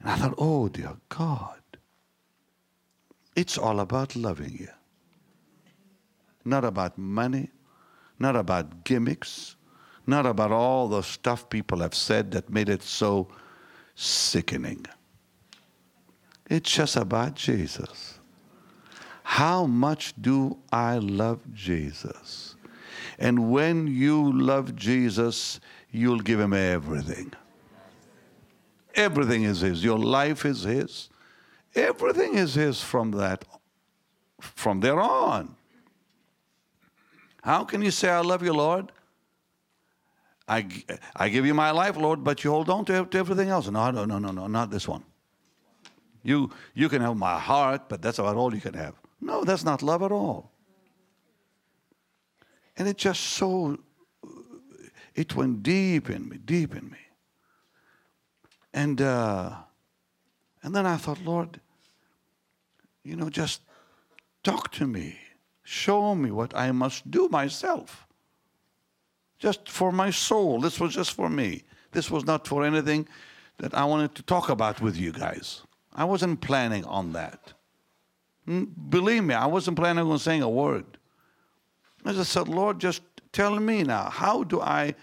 And 0.00 0.10
I 0.10 0.16
thought, 0.16 0.34
oh, 0.38 0.68
dear 0.68 0.96
God, 1.08 1.60
it's 3.34 3.58
all 3.58 3.80
about 3.80 4.16
loving 4.16 4.56
you. 4.58 4.68
not 6.46 6.64
about 6.64 6.96
money, 6.96 7.50
not 8.18 8.36
about 8.36 8.84
gimmicks, 8.84 9.56
not 10.06 10.24
about 10.24 10.52
all 10.52 10.88
the 10.88 11.02
stuff 11.02 11.50
people 11.50 11.80
have 11.80 11.94
said 11.94 12.30
that 12.30 12.48
made 12.48 12.68
it 12.68 12.82
so 12.82 13.28
sickening. 13.94 14.86
It's 16.48 16.72
just 16.72 16.96
about 16.96 17.34
Jesus. 17.34 18.18
How 19.24 19.66
much 19.66 20.14
do 20.20 20.56
I 20.72 20.98
love 20.98 21.40
Jesus? 21.52 22.54
And 23.18 23.50
when 23.50 23.88
you 23.88 24.32
love 24.40 24.76
Jesus, 24.76 25.58
you'll 25.90 26.20
give 26.20 26.38
him 26.38 26.52
everything. 26.52 27.32
Everything 28.96 29.44
is 29.44 29.60
his. 29.60 29.84
Your 29.84 29.98
life 29.98 30.44
is 30.44 30.62
his. 30.62 31.10
Everything 31.74 32.34
is 32.34 32.54
his 32.54 32.80
from 32.80 33.12
that 33.12 33.44
from 34.40 34.80
there 34.80 35.00
on. 35.00 35.56
How 37.42 37.64
can 37.64 37.82
you 37.82 37.90
say 37.90 38.08
I 38.08 38.20
love 38.20 38.42
you, 38.42 38.52
Lord? 38.52 38.90
I, 40.48 40.66
I 41.14 41.28
give 41.28 41.44
you 41.44 41.54
my 41.54 41.70
life, 41.70 41.96
Lord, 41.96 42.22
but 42.22 42.44
you 42.44 42.50
hold 42.50 42.70
on 42.70 42.84
to, 42.86 43.04
to 43.04 43.18
everything 43.18 43.48
else. 43.48 43.68
No, 43.68 43.90
no, 43.90 44.04
no, 44.04 44.18
no, 44.18 44.30
no, 44.30 44.46
not 44.46 44.70
this 44.70 44.86
one. 44.86 45.04
You, 46.22 46.50
you 46.74 46.88
can 46.88 47.02
have 47.02 47.16
my 47.16 47.38
heart, 47.38 47.88
but 47.88 48.02
that's 48.02 48.18
about 48.18 48.36
all 48.36 48.54
you 48.54 48.60
can 48.60 48.74
have. 48.74 48.94
No, 49.20 49.44
that's 49.44 49.64
not 49.64 49.82
love 49.82 50.02
at 50.02 50.12
all. 50.12 50.50
And 52.76 52.86
it 52.88 52.96
just 52.96 53.20
so, 53.20 53.78
it 55.14 55.34
went 55.34 55.62
deep 55.62 56.10
in 56.10 56.28
me, 56.28 56.38
deep 56.44 56.74
in 56.74 56.90
me. 56.90 56.98
And, 58.76 59.00
uh, 59.00 59.52
and 60.62 60.76
then 60.76 60.84
I 60.84 60.98
thought, 60.98 61.24
Lord, 61.24 61.60
you 63.02 63.16
know, 63.16 63.30
just 63.30 63.62
talk 64.44 64.70
to 64.72 64.86
me. 64.86 65.16
Show 65.62 66.14
me 66.14 66.30
what 66.30 66.54
I 66.54 66.72
must 66.72 67.10
do 67.10 67.28
myself. 67.30 68.06
Just 69.38 69.70
for 69.70 69.90
my 69.92 70.10
soul. 70.10 70.60
This 70.60 70.78
was 70.78 70.94
just 70.94 71.12
for 71.12 71.30
me. 71.30 71.62
This 71.92 72.10
was 72.10 72.26
not 72.26 72.46
for 72.46 72.64
anything 72.64 73.08
that 73.56 73.72
I 73.72 73.86
wanted 73.86 74.14
to 74.16 74.22
talk 74.22 74.50
about 74.50 74.82
with 74.82 74.94
you 74.94 75.10
guys. 75.10 75.62
I 75.94 76.04
wasn't 76.04 76.42
planning 76.42 76.84
on 76.84 77.12
that. 77.14 77.54
Hmm, 78.44 78.64
believe 78.90 79.24
me, 79.24 79.34
I 79.34 79.46
wasn't 79.46 79.78
planning 79.78 80.04
on 80.04 80.18
saying 80.18 80.42
a 80.42 80.50
word. 80.50 80.84
I 82.04 82.12
just 82.12 82.30
said, 82.30 82.46
Lord, 82.46 82.78
just 82.78 83.00
tell 83.32 83.58
me 83.58 83.84
now, 83.84 84.10
how 84.10 84.44
do 84.44 84.60
I 84.60 84.94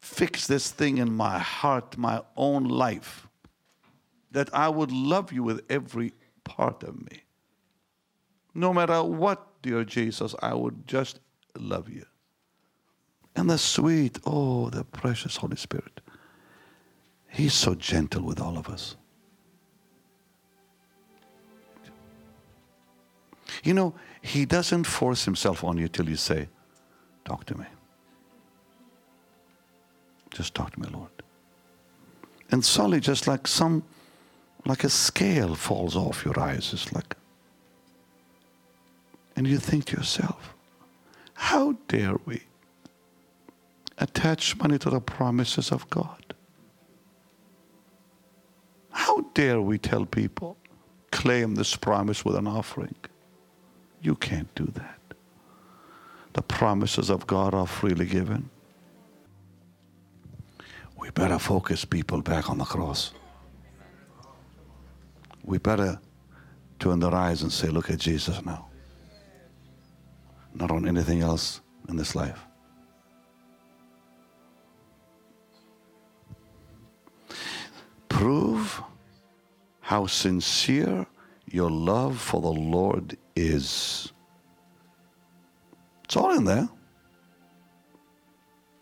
fix 0.00 0.46
this 0.46 0.70
thing 0.70 0.98
in 0.98 1.12
my 1.12 1.38
heart, 1.38 1.96
my 1.96 2.22
own 2.36 2.64
life, 2.64 3.28
that 4.30 4.52
I 4.54 4.68
would 4.68 4.92
love 4.92 5.32
you 5.32 5.42
with 5.42 5.64
every 5.68 6.12
part 6.44 6.82
of 6.82 7.00
me? 7.00 7.22
No 8.54 8.72
matter 8.72 9.02
what, 9.02 9.62
dear 9.62 9.84
Jesus, 9.84 10.34
I 10.40 10.54
would 10.54 10.86
just 10.86 11.20
love 11.56 11.88
you. 11.88 12.04
And 13.36 13.48
the 13.48 13.58
sweet, 13.58 14.18
oh, 14.26 14.68
the 14.70 14.84
precious 14.84 15.36
Holy 15.36 15.56
Spirit. 15.56 16.00
He's 17.28 17.54
so 17.54 17.74
gentle 17.74 18.22
with 18.22 18.40
all 18.40 18.58
of 18.58 18.68
us. 18.68 18.96
You 23.62 23.74
know, 23.74 23.94
He 24.22 24.44
doesn't 24.44 24.84
force 24.84 25.24
Himself 25.24 25.62
on 25.62 25.78
you 25.78 25.88
till 25.88 26.08
you 26.08 26.16
say, 26.16 26.48
Talk 27.24 27.44
to 27.46 27.58
me. 27.58 27.66
Just 30.30 30.54
talk 30.54 30.72
to 30.72 30.80
me, 30.80 30.88
Lord. 30.92 31.10
And 32.50 32.64
suddenly, 32.64 33.00
just 33.00 33.26
like 33.26 33.46
some, 33.46 33.82
like 34.64 34.84
a 34.84 34.88
scale 34.88 35.54
falls 35.54 35.96
off 35.96 36.24
your 36.24 36.38
eyes. 36.38 36.70
It's 36.72 36.92
like, 36.92 37.16
and 39.36 39.46
you 39.46 39.58
think 39.58 39.86
to 39.86 39.96
yourself, 39.96 40.54
how 41.34 41.72
dare 41.86 42.16
we 42.24 42.42
attach 43.98 44.56
money 44.56 44.78
to 44.78 44.90
the 44.90 45.00
promises 45.00 45.70
of 45.70 45.88
God? 45.90 46.34
How 48.90 49.20
dare 49.34 49.60
we 49.60 49.78
tell 49.78 50.06
people, 50.06 50.56
claim 51.12 51.54
this 51.54 51.76
promise 51.76 52.24
with 52.24 52.36
an 52.36 52.46
offering? 52.46 52.96
You 54.02 54.14
can't 54.16 54.52
do 54.54 54.66
that. 54.74 54.98
The 56.32 56.42
promises 56.42 57.10
of 57.10 57.26
God 57.26 57.54
are 57.54 57.66
freely 57.66 58.06
given. 58.06 58.50
We 60.98 61.10
better 61.10 61.38
focus 61.38 61.84
people 61.84 62.20
back 62.22 62.50
on 62.50 62.58
the 62.58 62.64
cross. 62.64 63.12
We 65.44 65.58
better 65.58 66.00
turn 66.80 66.98
their 66.98 67.14
eyes 67.14 67.42
and 67.42 67.52
say, 67.52 67.68
Look 67.68 67.88
at 67.88 68.00
Jesus 68.00 68.44
now. 68.44 68.68
Not 70.54 70.72
on 70.72 70.88
anything 70.88 71.22
else 71.22 71.60
in 71.88 71.96
this 71.96 72.16
life. 72.16 72.44
Prove 78.08 78.82
how 79.80 80.06
sincere 80.06 81.06
your 81.46 81.70
love 81.70 82.20
for 82.20 82.40
the 82.40 82.48
Lord 82.48 83.16
is. 83.36 84.12
It's 86.04 86.16
all 86.16 86.32
in 86.32 86.44
there. 86.44 86.68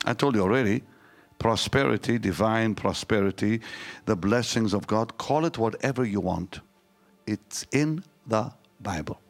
I 0.07 0.15
told 0.15 0.35
you 0.35 0.41
already 0.41 0.83
prosperity, 1.39 2.19
divine 2.19 2.75
prosperity, 2.75 3.61
the 4.07 4.17
blessings 4.17 4.73
of 4.73 4.87
God, 4.87 5.19
call 5.19 5.45
it 5.45 5.59
whatever 5.59 6.05
you 6.05 6.21
want. 6.21 6.61
It's 7.27 7.67
in 7.73 8.03
the 8.27 8.53
Bible. 8.81 9.21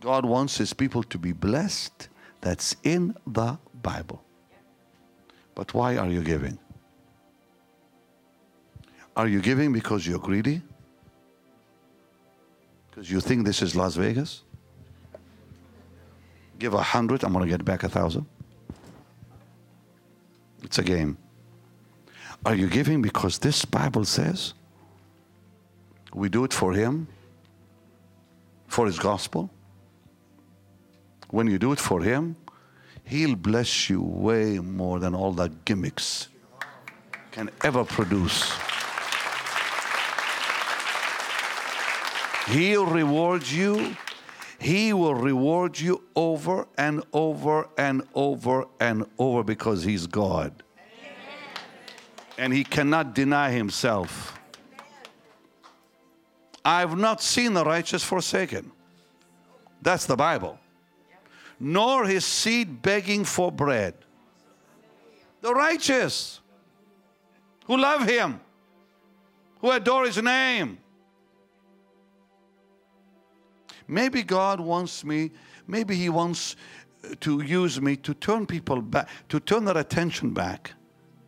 God 0.00 0.24
wants 0.24 0.58
his 0.58 0.72
people 0.72 1.02
to 1.04 1.18
be 1.18 1.32
blessed. 1.32 2.08
That's 2.40 2.76
in 2.82 3.16
the 3.26 3.58
Bible. 3.82 4.22
But 5.54 5.72
why 5.74 5.96
are 5.96 6.08
you 6.08 6.22
giving? 6.22 6.58
Are 9.16 9.26
you 9.26 9.40
giving 9.40 9.72
because 9.72 10.06
you're 10.06 10.18
greedy? 10.18 10.60
Because 12.90 13.10
you 13.10 13.20
think 13.20 13.46
this 13.46 13.62
is 13.62 13.74
Las 13.74 13.96
Vegas? 13.96 14.42
Give 16.58 16.74
a 16.74 16.82
hundred, 16.82 17.24
I'm 17.24 17.32
going 17.32 17.44
to 17.44 17.50
get 17.50 17.64
back 17.64 17.82
a 17.82 17.88
thousand. 17.88 18.26
It's 20.66 20.78
a 20.78 20.82
game. 20.82 21.16
Are 22.44 22.54
you 22.54 22.68
giving 22.68 23.00
because 23.00 23.38
this 23.38 23.64
Bible 23.64 24.04
says 24.04 24.52
we 26.12 26.28
do 26.28 26.42
it 26.42 26.52
for 26.52 26.72
Him, 26.72 27.06
for 28.66 28.86
His 28.86 28.98
gospel? 28.98 29.48
When 31.30 31.46
you 31.46 31.58
do 31.58 31.70
it 31.70 31.78
for 31.78 32.02
Him, 32.02 32.34
He'll 33.04 33.36
bless 33.36 33.88
you 33.88 34.02
way 34.02 34.58
more 34.58 34.98
than 34.98 35.14
all 35.14 35.32
the 35.32 35.48
gimmicks 35.64 36.28
can 37.30 37.48
ever 37.62 37.84
produce. 37.84 38.52
He'll 42.48 42.86
reward 42.86 43.46
you. 43.46 43.96
He 44.58 44.92
will 44.92 45.14
reward 45.14 45.78
you 45.78 46.02
over 46.14 46.66
and 46.78 47.02
over 47.12 47.68
and 47.76 48.02
over 48.14 48.66
and 48.80 49.06
over 49.18 49.42
because 49.42 49.82
He's 49.82 50.06
God. 50.06 50.62
And 52.38 52.52
He 52.52 52.64
cannot 52.64 53.14
deny 53.14 53.50
Himself. 53.50 54.38
I've 56.64 56.98
not 56.98 57.22
seen 57.22 57.54
the 57.54 57.64
righteous 57.64 58.02
forsaken. 58.02 58.72
That's 59.82 60.06
the 60.06 60.16
Bible. 60.16 60.58
Nor 61.60 62.06
his 62.06 62.24
seed 62.24 62.82
begging 62.82 63.24
for 63.24 63.52
bread. 63.52 63.94
The 65.42 65.54
righteous 65.54 66.40
who 67.66 67.76
love 67.76 68.08
Him, 68.08 68.40
who 69.60 69.70
adore 69.70 70.06
His 70.06 70.20
name. 70.20 70.78
Maybe 73.88 74.22
God 74.22 74.60
wants 74.60 75.04
me, 75.04 75.30
maybe 75.66 75.94
He 75.94 76.08
wants 76.08 76.56
to 77.20 77.40
use 77.40 77.80
me 77.80 77.96
to 77.96 78.14
turn 78.14 78.46
people 78.46 78.82
back, 78.82 79.08
to 79.28 79.40
turn 79.40 79.64
their 79.64 79.78
attention 79.78 80.32
back 80.32 80.72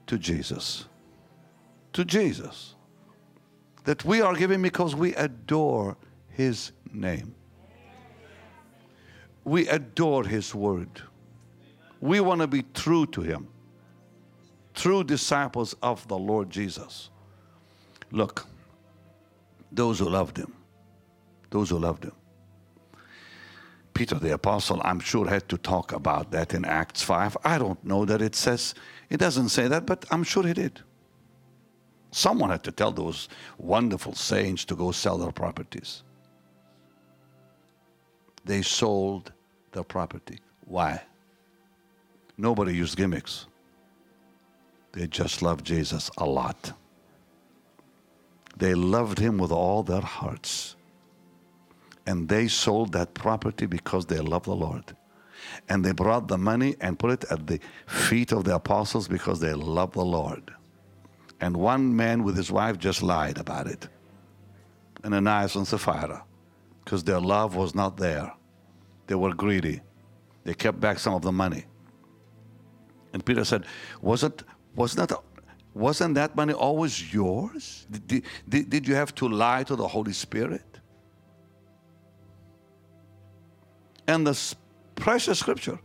to 0.07 0.19
Jesus. 0.19 0.87
To 1.93 2.05
Jesus. 2.05 2.75
That 3.85 4.05
we 4.05 4.21
are 4.21 4.35
giving 4.35 4.61
because 4.63 4.95
we 4.95 5.15
adore 5.15 5.97
His 6.31 6.73
name. 6.93 7.35
We 9.45 9.69
adore 9.69 10.25
His 10.25 10.55
word. 10.55 11.03
We 12.01 12.21
want 12.21 12.41
to 12.41 12.47
be 12.47 12.65
true 12.75 13.07
to 13.07 13.23
Him. 13.23 13.49
True 14.75 15.03
disciples 15.03 15.75
of 15.83 16.07
the 16.09 16.19
Lord 16.19 16.51
Jesus. 16.51 17.11
Look, 18.11 18.47
those 19.73 19.99
who 19.99 20.09
loved 20.09 20.37
Him, 20.37 20.53
those 21.51 21.71
who 21.71 21.79
loved 21.79 22.05
Him, 22.05 22.13
Peter 23.99 24.15
the 24.15 24.33
Apostle, 24.33 24.81
I'm 24.85 25.01
sure, 25.01 25.27
had 25.27 25.49
to 25.49 25.59
talk 25.59 25.91
about 25.91 26.31
that 26.31 26.55
in 26.55 26.65
Acts 26.65 27.03
5. 27.03 27.37
I 27.43 27.59
don't 27.59 27.85
know 27.85 28.05
that 28.05 28.23
it 28.23 28.37
says, 28.37 28.73
it 29.11 29.17
doesn't 29.17 29.49
say 29.49 29.67
that, 29.67 29.87
but 29.87 30.05
I'm 30.13 30.23
sure 30.23 30.47
he 30.47 30.53
did. 30.53 30.81
Someone 32.13 32.51
had 32.51 32.63
to 32.63 32.71
tell 32.71 32.93
those 32.93 33.29
wonderful 33.59 34.15
saints 34.15 34.65
to 34.67 34.77
go 34.77 34.93
sell 34.93 35.19
their 35.19 35.33
properties. 35.33 36.05
They 38.45 38.63
sold 38.63 39.33
their 39.73 39.83
property. 39.83 40.39
Why? 40.65 41.03
Nobody 42.37 42.77
used 42.77 42.97
gimmicks. 42.97 43.49
They 44.93 45.09
just 45.09 45.43
loved 45.43 45.67
Jesus 45.67 46.09
a 46.19 46.25
lot. 46.25 46.73
They 48.57 48.75
loved 48.75 49.19
him 49.19 49.39
with 49.39 49.51
all 49.51 49.83
their 49.83 50.03
hearts. 50.03 50.77
And 52.09 52.27
they 52.27 52.49
sold 52.49 52.93
that 52.93 53.13
property 53.13 53.67
because 53.67 54.07
they 54.07 54.19
loved 54.19 54.47
the 54.47 54.57
Lord. 54.57 54.97
And 55.69 55.85
they 55.85 55.93
brought 55.93 56.27
the 56.27 56.39
money 56.39 56.75
and 56.81 56.99
put 56.99 57.11
it 57.11 57.25
at 57.31 57.47
the 57.47 57.61
feet 57.87 58.33
of 58.33 58.45
the 58.45 58.55
apostles 58.55 59.07
because 59.07 59.41
they 59.41 59.53
loved 59.53 59.93
the 59.93 60.05
Lord. 60.07 60.51
And 61.39 61.55
one 61.55 61.95
man 61.95 62.25
with 62.25 62.35
his 62.35 62.51
wife 62.51 62.79
just 62.79 63.03
lied 63.03 63.37
about 63.37 63.67
it. 63.67 63.89
And 65.05 65.13
Ananias 65.13 65.55
and 65.55 65.69
Sapphira, 65.69 66.25
because 66.83 67.05
their 67.05 67.21
love 67.21 67.57
was 67.57 67.75
not 67.75 67.99
there. 67.99 68.33
They 69.07 69.15
were 69.15 69.35
greedy. 69.35 69.83
They 70.45 70.55
kept 70.55 70.81
back 70.81 70.99
some 70.99 71.13
of 71.13 71.21
the 71.21 71.31
money. 71.31 71.67
And 73.13 73.23
Peter 73.23 73.45
said, 73.45 73.67
Wasn't, 74.01 74.45
wasn't, 74.75 75.11
that, 75.11 75.21
wasn't 75.75 76.15
that 76.15 76.35
money 76.35 76.55
always 76.55 77.13
yours? 77.13 77.87
Did, 77.91 78.25
did, 78.49 78.71
did 78.71 78.89
you 78.89 78.95
have 78.95 79.15
to 79.17 79.29
lie 79.29 79.63
to 79.65 79.77
the 79.77 79.87
Holy 79.87 80.15
Spirit? 80.15 80.78
And 84.09 84.27
the 84.27 84.55
precious 84.97 85.39
scripture, 85.39 85.79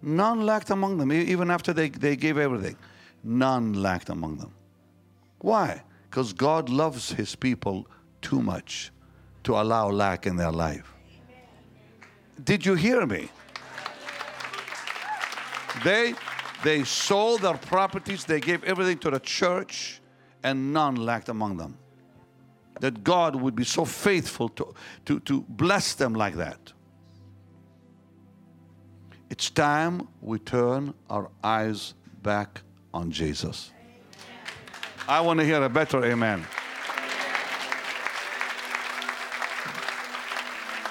none 0.00 0.46
lacked 0.46 0.70
among 0.70 0.98
them, 0.98 1.10
even 1.10 1.50
after 1.50 1.72
they, 1.72 1.88
they 1.88 2.14
gave 2.14 2.38
everything. 2.38 2.76
None 3.24 3.72
lacked 3.72 4.10
among 4.10 4.36
them. 4.36 4.52
Why? 5.40 5.82
Because 6.08 6.32
God 6.32 6.68
loves 6.68 7.10
his 7.10 7.34
people 7.34 7.88
too 8.22 8.40
much 8.40 8.92
to 9.42 9.54
allow 9.56 9.90
lack 9.90 10.26
in 10.26 10.36
their 10.36 10.52
life. 10.52 10.92
Did 12.44 12.64
you 12.64 12.74
hear 12.74 13.04
me? 13.06 13.28
They 15.82 16.14
they 16.62 16.82
sold 16.84 17.42
their 17.42 17.56
properties, 17.56 18.24
they 18.24 18.40
gave 18.40 18.64
everything 18.64 18.98
to 18.98 19.10
the 19.10 19.20
church, 19.20 20.00
and 20.42 20.72
none 20.72 20.96
lacked 20.96 21.28
among 21.28 21.56
them. 21.56 21.78
That 22.80 23.04
God 23.04 23.36
would 23.36 23.54
be 23.54 23.64
so 23.64 23.84
faithful 23.84 24.48
to, 24.50 24.74
to, 25.06 25.20
to 25.20 25.42
bless 25.48 25.94
them 25.94 26.14
like 26.14 26.34
that. 26.34 26.72
It's 29.38 29.50
time 29.50 30.08
we 30.20 30.40
turn 30.40 30.94
our 31.08 31.30
eyes 31.44 31.94
back 32.24 32.60
on 32.92 33.12
Jesus. 33.12 33.70
I 35.06 35.20
want 35.20 35.38
to 35.38 35.46
hear 35.46 35.62
a 35.62 35.68
better 35.68 36.04
amen. 36.04 36.44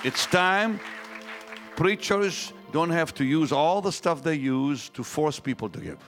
It's 0.06 0.26
time 0.28 0.80
preachers 1.76 2.54
don't 2.72 2.90
have 2.90 3.14
to 3.16 3.26
use 3.26 3.52
all 3.52 3.82
the 3.82 3.92
stuff 3.92 4.24
they 4.24 4.36
use 4.36 4.88
to 4.92 5.04
force 5.04 5.42
people 5.42 5.68
to 5.68 5.82
give. 5.82 6.00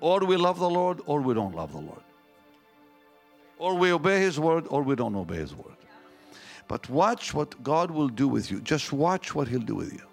Or 0.00 0.20
we 0.20 0.36
love 0.36 0.58
the 0.58 0.68
Lord 0.68 1.00
or 1.06 1.22
we 1.22 1.32
don't 1.32 1.54
love 1.54 1.72
the 1.72 1.80
Lord. 1.80 2.04
Or 3.56 3.76
we 3.76 3.92
obey 3.92 4.20
His 4.20 4.38
word 4.38 4.66
or 4.68 4.82
we 4.82 4.94
don't 4.94 5.14
obey 5.14 5.36
His 5.36 5.54
word. 5.54 5.78
But 6.68 6.86
watch 6.90 7.32
what 7.32 7.62
God 7.62 7.90
will 7.90 8.10
do 8.10 8.28
with 8.28 8.50
you. 8.50 8.60
Just 8.60 8.92
watch 8.92 9.34
what 9.34 9.48
He'll 9.48 9.60
do 9.60 9.74
with 9.74 9.94
you 9.94 10.07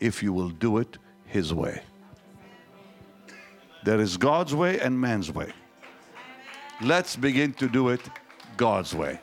if 0.00 0.22
you 0.22 0.32
will 0.32 0.50
do 0.50 0.78
it 0.78 0.98
His 1.26 1.52
way. 1.52 1.82
There 3.84 4.00
is 4.00 4.16
God's 4.16 4.54
way 4.54 4.80
and 4.80 5.00
man's 5.00 5.30
way. 5.30 5.52
Let's 6.80 7.16
begin 7.16 7.52
to 7.54 7.68
do 7.68 7.88
it 7.88 8.00
God's 8.56 8.94
way. 8.94 9.20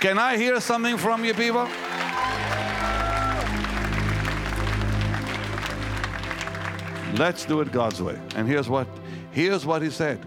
Can 0.00 0.18
I 0.18 0.36
hear 0.36 0.60
something 0.60 0.96
from 0.96 1.24
you, 1.24 1.34
people? 1.34 1.68
Let's 7.16 7.44
do 7.44 7.60
it 7.60 7.72
God's 7.72 8.00
way. 8.00 8.18
And 8.34 8.48
here's 8.48 8.68
what 8.68 8.86
here's 9.32 9.66
what 9.66 9.82
he 9.82 9.90
said. 9.90 10.24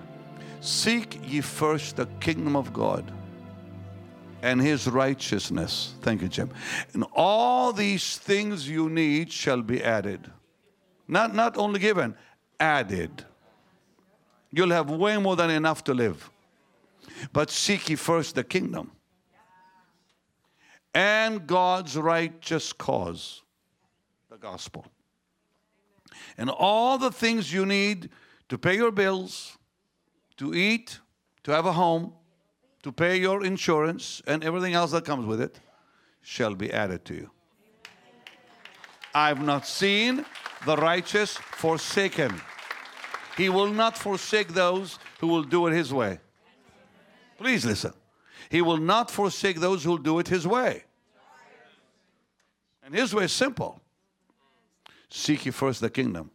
Seek 0.60 1.20
ye 1.26 1.42
first 1.42 1.96
the 1.96 2.06
kingdom 2.20 2.56
of 2.56 2.72
God 2.72 3.12
and 4.44 4.62
his 4.62 4.88
righteousness. 4.90 5.94
Thank 6.02 6.22
you, 6.22 6.28
Jim. 6.28 6.52
And 6.92 7.06
all 7.14 7.72
these 7.72 8.18
things 8.18 8.68
you 8.68 8.90
need 8.90 9.32
shall 9.32 9.62
be 9.62 9.82
added. 9.82 10.30
Not, 11.08 11.34
not 11.34 11.58
only 11.58 11.80
given, 11.80 12.16
added. 12.60 13.24
You'll 14.52 14.72
have 14.72 14.90
way 14.90 15.18
more 15.18 15.38
than 15.38 15.50
enough 15.50 15.86
to 15.86 15.94
live. 15.94 16.30
But 17.32 17.50
seek 17.52 17.90
ye 17.90 17.96
first 17.96 18.36
the 18.36 18.44
kingdom 18.44 18.92
and 20.94 21.48
God's 21.48 21.96
righteous 21.98 22.74
cause, 22.74 23.42
the 24.30 24.38
gospel. 24.38 24.86
And 26.38 26.50
all 26.50 26.98
the 26.98 27.12
things 27.12 27.54
you 27.54 27.66
need 27.66 28.10
to 28.50 28.58
pay 28.58 28.76
your 28.76 28.92
bills, 28.92 29.58
to 30.36 30.54
eat, 30.54 31.00
to 31.44 31.52
have 31.52 31.66
a 31.66 31.72
home, 31.72 32.14
to 32.84 32.92
pay 32.92 33.20
your 33.20 33.44
insurance, 33.44 34.22
and 34.28 34.44
everything 34.44 34.74
else 34.74 34.92
that 34.92 35.06
comes 35.06 35.26
with 35.26 35.42
it 35.42 35.60
shall 36.22 36.56
be 36.56 36.72
added 36.72 37.04
to 37.06 37.14
you. 37.16 37.30
I've 39.16 39.42
not 39.42 39.68
seen 39.68 40.26
the 40.66 40.76
righteous 40.78 41.38
forsaken. 41.38 42.42
He 43.38 43.50
will 43.50 43.68
not 43.68 43.98
forsake 43.98 44.50
those 44.50 45.00
who 45.20 45.28
will 45.28 45.44
do 45.44 45.68
it 45.68 45.74
his 45.74 45.94
way. 45.94 46.20
Please 47.38 47.66
listen. 47.66 47.94
He 48.50 48.62
will 48.62 48.78
not 48.78 49.10
forsake 49.10 49.60
those 49.60 49.84
who 49.84 49.92
will 49.92 49.98
do 49.98 50.20
it 50.20 50.28
His 50.28 50.46
way. 50.46 50.84
And 52.86 52.94
His 52.94 53.14
way 53.14 53.26
is 53.26 53.32
simple 53.32 53.82
seek 55.10 55.46
ye 55.46 55.52
first 55.52 55.82
the 55.82 55.90
kingdom. 55.90 56.32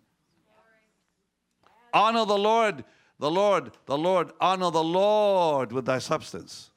Honor 1.93 2.25
the 2.25 2.37
Lord, 2.37 2.85
the 3.19 3.31
Lord, 3.31 3.73
the 3.87 3.99
Lord. 3.99 4.33
Honor 4.41 4.71
the 4.71 4.85
Lord 4.85 5.73
with 5.73 5.87
thy 5.87 5.99
substance. 5.99 6.71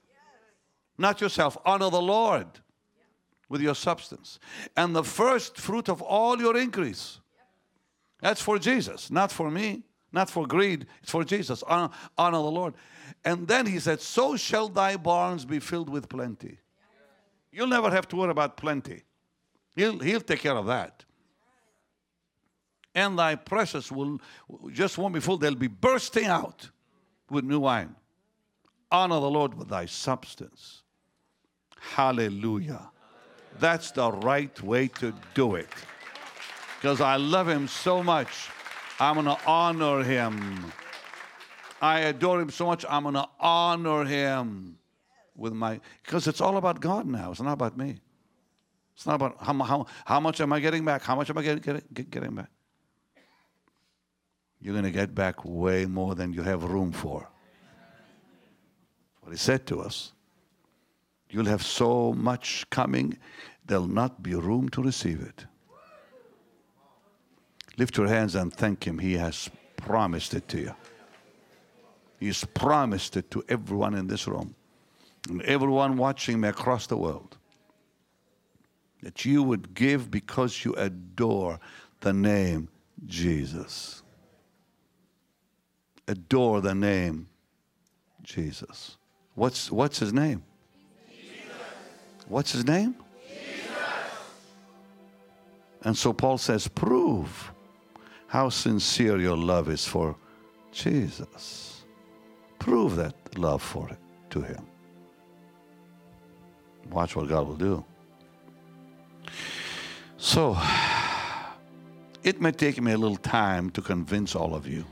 Not 0.97 1.21
yourself, 1.21 1.57
honor 1.65 1.89
the 1.89 2.01
Lord 2.01 2.47
with 3.49 3.61
your 3.61 3.75
substance. 3.75 4.39
And 4.77 4.95
the 4.95 5.03
first 5.03 5.57
fruit 5.57 5.89
of 5.89 6.01
all 6.01 6.39
your 6.39 6.57
increase. 6.57 7.19
That's 8.21 8.41
for 8.41 8.59
Jesus, 8.59 9.09
not 9.09 9.31
for 9.31 9.49
me, 9.49 9.83
not 10.11 10.29
for 10.29 10.45
greed. 10.45 10.85
It's 11.01 11.11
for 11.11 11.23
Jesus. 11.23 11.63
Honor, 11.63 11.89
honor 12.17 12.37
the 12.37 12.51
Lord. 12.51 12.73
And 13.25 13.47
then 13.47 13.65
he 13.65 13.79
said, 13.79 13.99
So 13.99 14.37
shall 14.37 14.69
thy 14.69 14.95
barns 14.95 15.45
be 15.45 15.59
filled 15.59 15.89
with 15.89 16.07
plenty. 16.07 16.59
You'll 17.51 17.67
never 17.67 17.89
have 17.89 18.07
to 18.09 18.15
worry 18.15 18.31
about 18.31 18.57
plenty. 18.57 19.03
He'll, 19.75 19.99
he'll 19.99 20.21
take 20.21 20.39
care 20.39 20.55
of 20.55 20.67
that. 20.67 21.05
And 22.93 23.17
thy 23.17 23.35
presses 23.35 23.91
will 23.91 24.19
just 24.71 24.97
won't 24.97 25.13
be 25.13 25.19
full, 25.19 25.37
they'll 25.37 25.55
be 25.55 25.67
bursting 25.67 26.25
out 26.25 26.69
with 27.29 27.45
new 27.45 27.59
wine. 27.59 27.95
Honor 28.91 29.19
the 29.21 29.29
Lord 29.29 29.53
with 29.53 29.69
thy 29.69 29.85
substance. 29.85 30.83
Hallelujah. 31.79 32.91
That's 33.59 33.91
the 33.91 34.11
right 34.11 34.61
way 34.61 34.87
to 34.87 35.13
do 35.33 35.55
it. 35.55 35.69
Because 36.77 36.99
I 36.99 37.15
love 37.15 37.47
him 37.47 37.67
so 37.67 38.03
much, 38.03 38.49
I'm 38.99 39.15
going 39.15 39.25
to 39.25 39.37
honor 39.45 40.03
him. 40.03 40.71
I 41.81 41.99
adore 42.01 42.41
him 42.41 42.49
so 42.49 42.65
much, 42.65 42.85
I'm 42.89 43.03
going 43.03 43.15
to 43.15 43.27
honor 43.39 44.03
him 44.03 44.77
with 45.35 45.53
my, 45.53 45.79
because 46.03 46.27
it's 46.27 46.41
all 46.41 46.57
about 46.57 46.79
God 46.81 47.07
now. 47.07 47.31
It's 47.31 47.41
not 47.41 47.53
about 47.53 47.77
me. 47.77 47.99
It's 48.95 49.05
not 49.05 49.15
about 49.15 49.37
how, 49.39 49.53
how, 49.63 49.85
how 50.05 50.19
much 50.19 50.41
am 50.41 50.53
I 50.53 50.59
getting 50.59 50.85
back? 50.85 51.01
How 51.03 51.15
much 51.15 51.29
am 51.29 51.37
I 51.37 51.41
getting, 51.41 51.61
getting, 51.61 52.05
getting 52.09 52.35
back? 52.35 52.49
You're 54.61 54.73
going 54.73 54.85
to 54.85 54.91
get 54.91 55.15
back 55.15 55.43
way 55.43 55.85
more 55.85 56.15
than 56.15 56.33
you 56.33 56.43
have 56.43 56.63
room 56.63 56.91
for. 56.91 57.27
What 59.21 59.31
he 59.31 59.37
said 59.37 59.65
to 59.67 59.81
us. 59.81 60.13
You'll 61.29 61.45
have 61.45 61.63
so 61.63 62.13
much 62.13 62.69
coming, 62.69 63.17
there'll 63.65 63.87
not 63.87 64.21
be 64.21 64.35
room 64.35 64.69
to 64.69 64.83
receive 64.83 65.21
it. 65.21 65.45
Lift 67.77 67.97
your 67.97 68.07
hands 68.07 68.35
and 68.35 68.53
thank 68.53 68.85
him. 68.85 68.99
He 68.99 69.13
has 69.13 69.49
promised 69.77 70.33
it 70.33 70.47
to 70.49 70.59
you. 70.59 70.75
He's 72.19 72.43
promised 72.43 73.17
it 73.17 73.31
to 73.31 73.43
everyone 73.49 73.95
in 73.95 74.07
this 74.07 74.27
room 74.27 74.55
and 75.29 75.41
everyone 75.43 75.97
watching 75.97 76.39
me 76.39 76.49
across 76.49 76.87
the 76.87 76.97
world. 76.97 77.37
That 79.01 79.25
you 79.25 79.41
would 79.41 79.73
give 79.73 80.11
because 80.11 80.63
you 80.63 80.73
adore 80.73 81.59
the 82.01 82.13
name 82.13 82.69
Jesus. 83.07 84.00
Adore 86.07 86.61
the 86.61 86.75
name 86.75 87.27
Jesus. 88.23 88.97
What's, 89.35 89.71
what's 89.71 89.99
his 89.99 90.13
name? 90.13 90.43
Jesus. 91.09 91.51
What's 92.27 92.51
his 92.51 92.65
name? 92.65 92.95
Jesus. 93.27 93.75
And 95.83 95.97
so 95.97 96.13
Paul 96.13 96.37
says, 96.37 96.67
prove 96.67 97.51
how 98.27 98.49
sincere 98.49 99.19
your 99.19 99.37
love 99.37 99.69
is 99.69 99.85
for 99.85 100.15
Jesus. 100.71 101.83
Prove 102.59 102.95
that 102.95 103.15
love 103.37 103.61
for 103.61 103.89
it 103.89 103.97
to 104.31 104.41
him. 104.41 104.65
Watch 106.89 107.15
what 107.15 107.27
God 107.27 107.47
will 107.47 107.55
do. 107.55 107.85
So, 110.17 110.57
it 112.23 112.39
may 112.39 112.51
take 112.51 112.81
me 112.81 112.91
a 112.91 112.97
little 112.97 113.17
time 113.17 113.69
to 113.71 113.81
convince 113.81 114.35
all 114.35 114.53
of 114.53 114.67
you 114.67 114.85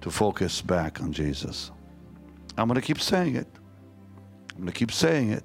to 0.00 0.10
focus 0.10 0.62
back 0.62 1.00
on 1.00 1.12
Jesus. 1.12 1.70
I'm 2.56 2.68
going 2.68 2.80
to 2.80 2.86
keep 2.86 3.00
saying 3.00 3.36
it. 3.36 3.48
I'm 4.50 4.62
going 4.62 4.66
to 4.66 4.72
keep 4.72 4.92
saying 4.92 5.30
it. 5.30 5.44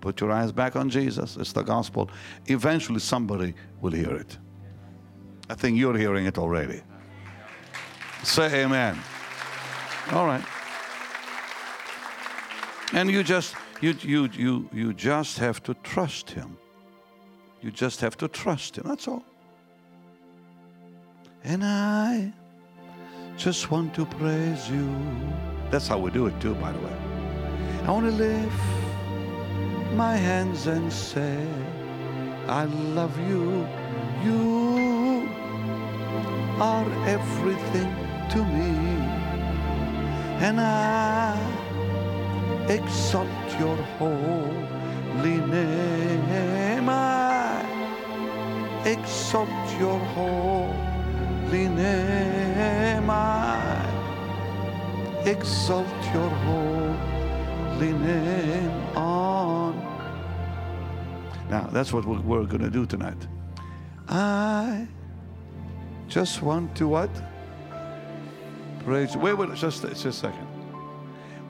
Put 0.00 0.20
your 0.20 0.30
eyes 0.30 0.52
back 0.52 0.76
on 0.76 0.88
Jesus. 0.88 1.36
It's 1.36 1.52
the 1.52 1.62
gospel. 1.62 2.10
Eventually, 2.46 3.00
somebody 3.00 3.54
will 3.80 3.92
hear 3.92 4.14
it. 4.14 4.38
I 5.50 5.54
think 5.54 5.78
you're 5.78 5.96
hearing 5.96 6.26
it 6.26 6.38
already. 6.38 6.82
Say 8.22 8.64
amen. 8.64 8.98
All 10.12 10.26
right. 10.26 10.44
And 12.92 13.10
you 13.10 13.22
just 13.22 13.54
you 13.80 13.94
you 14.02 14.28
you 14.32 14.70
you 14.72 14.94
just 14.94 15.38
have 15.38 15.62
to 15.64 15.74
trust 15.74 16.30
him. 16.30 16.56
You 17.60 17.70
just 17.70 18.00
have 18.00 18.16
to 18.18 18.28
trust 18.28 18.78
him. 18.78 18.84
That's 18.86 19.08
all. 19.08 19.24
And 21.44 21.64
I 21.64 22.32
just 23.38 23.70
want 23.70 23.94
to 23.94 24.04
praise 24.04 24.68
you. 24.68 24.92
That's 25.70 25.86
how 25.86 25.98
we 25.98 26.10
do 26.10 26.26
it 26.26 26.40
too, 26.40 26.56
by 26.56 26.72
the 26.72 26.78
way. 26.80 26.96
I 27.86 27.90
want 27.92 28.06
to 28.06 28.12
lift 28.12 28.62
my 29.94 30.16
hands 30.16 30.66
and 30.66 30.92
say, 30.92 31.46
I 32.48 32.64
love 32.64 33.16
you. 33.30 33.64
You 34.24 35.30
are 36.58 36.90
everything 37.06 37.94
to 38.30 38.44
me. 38.44 38.74
And 40.44 40.60
I 40.60 41.38
exalt 42.68 43.48
your 43.60 43.76
holy 44.00 45.38
name. 45.46 46.88
I 46.88 47.62
exalt 48.84 49.78
your 49.78 49.98
holy 50.16 50.87
name. 51.52 52.48
Exalt 55.28 55.86
your 56.14 56.30
holy 56.30 57.92
name 57.92 58.70
on. 58.96 59.76
Now, 61.50 61.68
that's 61.70 61.92
what 61.92 62.06
we're, 62.06 62.20
we're 62.20 62.44
going 62.44 62.62
to 62.62 62.70
do 62.70 62.86
tonight. 62.86 63.26
I 64.08 64.86
just 66.08 66.40
want 66.40 66.74
to 66.76 66.88
what? 66.88 67.10
Praise. 68.84 69.18
Wait, 69.18 69.34
wait, 69.34 69.54
just, 69.54 69.82
just 69.82 70.04
a 70.06 70.12
second. 70.12 70.46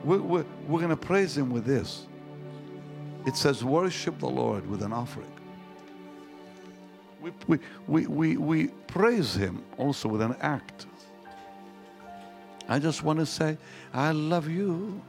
We're, 0.03 0.21
we're, 0.21 0.45
we're 0.67 0.79
going 0.79 0.89
to 0.89 0.97
praise 0.97 1.37
Him 1.37 1.49
with 1.49 1.63
this. 1.63 2.05
It 3.25 3.37
says, 3.37 3.63
worship 3.63 4.19
the 4.19 4.29
Lord 4.29 4.69
with 4.69 4.81
an 4.81 4.91
offering. 4.91 5.31
We, 7.21 7.31
we, 7.47 7.59
we, 7.87 8.07
we, 8.07 8.37
we 8.37 8.69
praise 8.89 9.35
Him 9.35 9.63
also 9.77 10.09
with 10.09 10.21
an 10.21 10.35
act. 10.41 10.87
I 12.67 12.79
just 12.79 13.03
want 13.03 13.19
to 13.19 13.25
say, 13.25 13.57
I 13.93 14.11
love 14.11 14.49
you. 14.49 15.01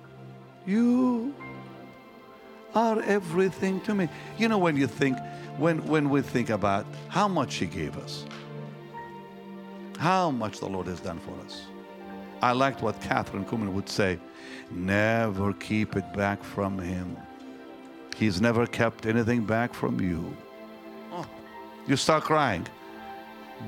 You 0.66 1.35
are 2.75 3.03
everything 3.03 3.81
to 3.83 3.95
me. 3.95 4.09
You 4.38 4.49
know, 4.49 4.59
when 4.59 4.77
you 4.77 4.87
think, 4.87 5.19
when, 5.59 5.85
when 5.87 6.09
we 6.09 6.23
think 6.23 6.51
about 6.51 6.87
how 7.09 7.29
much 7.29 7.57
He 7.57 7.66
gave 7.66 7.97
us, 7.99 8.25
how 9.99 10.31
much 10.31 10.61
the 10.61 10.69
Lord 10.69 10.87
has 10.87 11.01
done 11.01 11.19
for 11.21 11.33
us. 11.45 11.66
I 12.43 12.53
liked 12.53 12.81
what 12.81 12.99
Kathryn 13.03 13.45
Kuhlman 13.47 13.73
would 13.73 13.88
say 13.88 14.19
never 14.71 15.53
keep 15.53 15.97
it 15.97 16.11
back 16.14 16.43
from 16.43 16.79
Him. 16.79 17.16
He's 18.16 18.40
never 18.40 18.66
kept 18.66 19.07
anything 19.07 19.45
back 19.45 19.75
from 19.75 20.01
you. 20.01 20.35
Oh, 21.12 21.27
you 21.87 21.97
start 21.97 22.25
crying. 22.25 22.66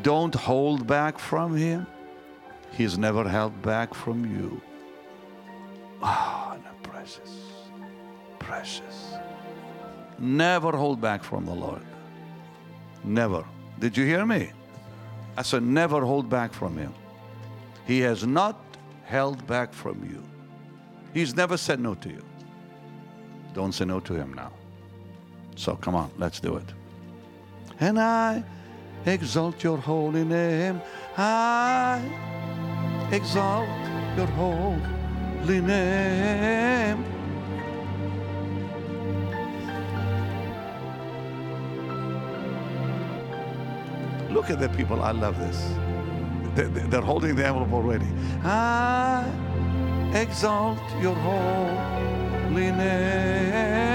Don't 0.00 0.35
hold 0.35 0.87
back 0.87 1.18
from 1.18 1.57
Him. 1.57 1.87
He's 2.72 2.96
never 2.96 3.28
held 3.28 3.61
back 3.61 3.92
from 3.92 4.24
you. 4.24 4.61
Ah, 6.02 6.57
oh, 6.57 6.72
precious, 6.83 7.46
precious. 8.38 9.14
Never 10.18 10.72
hold 10.72 11.00
back 11.00 11.22
from 11.22 11.44
the 11.44 11.55
Lord. 11.55 11.83
Never. 13.05 13.44
Did 13.78 13.96
you 13.96 14.05
hear 14.07 14.24
me? 14.24 14.50
I 15.37 15.42
said, 15.42 15.62
never 15.62 16.05
hold 16.05 16.28
back 16.28 16.52
from 16.52 16.76
Him. 16.76 16.94
He 17.87 18.00
has 18.00 18.26
not 18.26 18.59
held 19.05 19.46
back 19.46 19.72
from 19.72 20.02
you. 20.05 20.22
He's 21.12 21.35
never 21.35 21.57
said 21.57 21.81
no 21.81 21.94
to 21.96 22.09
you. 22.09 22.24
Don't 23.55 23.72
say 23.72 23.85
no 23.85 24.00
to 24.00 24.14
Him 24.14 24.33
now. 24.35 24.52
So 25.57 25.76
come 25.76 25.94
on, 25.94 26.11
let's 26.16 26.40
do 26.40 26.57
it. 26.57 26.72
And 27.81 27.98
I 27.98 28.44
exalt 29.07 29.62
your 29.62 29.79
holy 29.79 30.25
name. 30.25 30.81
I 31.17 32.01
exalt 33.11 33.69
your 34.17 34.27
holy 34.29 35.61
name. 35.61 37.05
Look 44.31 44.51
at 44.51 44.59
the 44.61 44.69
people. 44.71 45.03
I 45.03 45.11
love 45.12 45.38
this. 45.38 45.75
They're 46.55 47.01
holding 47.01 47.35
the 47.37 47.47
envelope 47.47 47.73
already. 47.73 48.09
I 48.45 49.25
exalt 50.15 50.81
your 51.01 51.15
holy 51.15 52.71
name. 52.71 53.91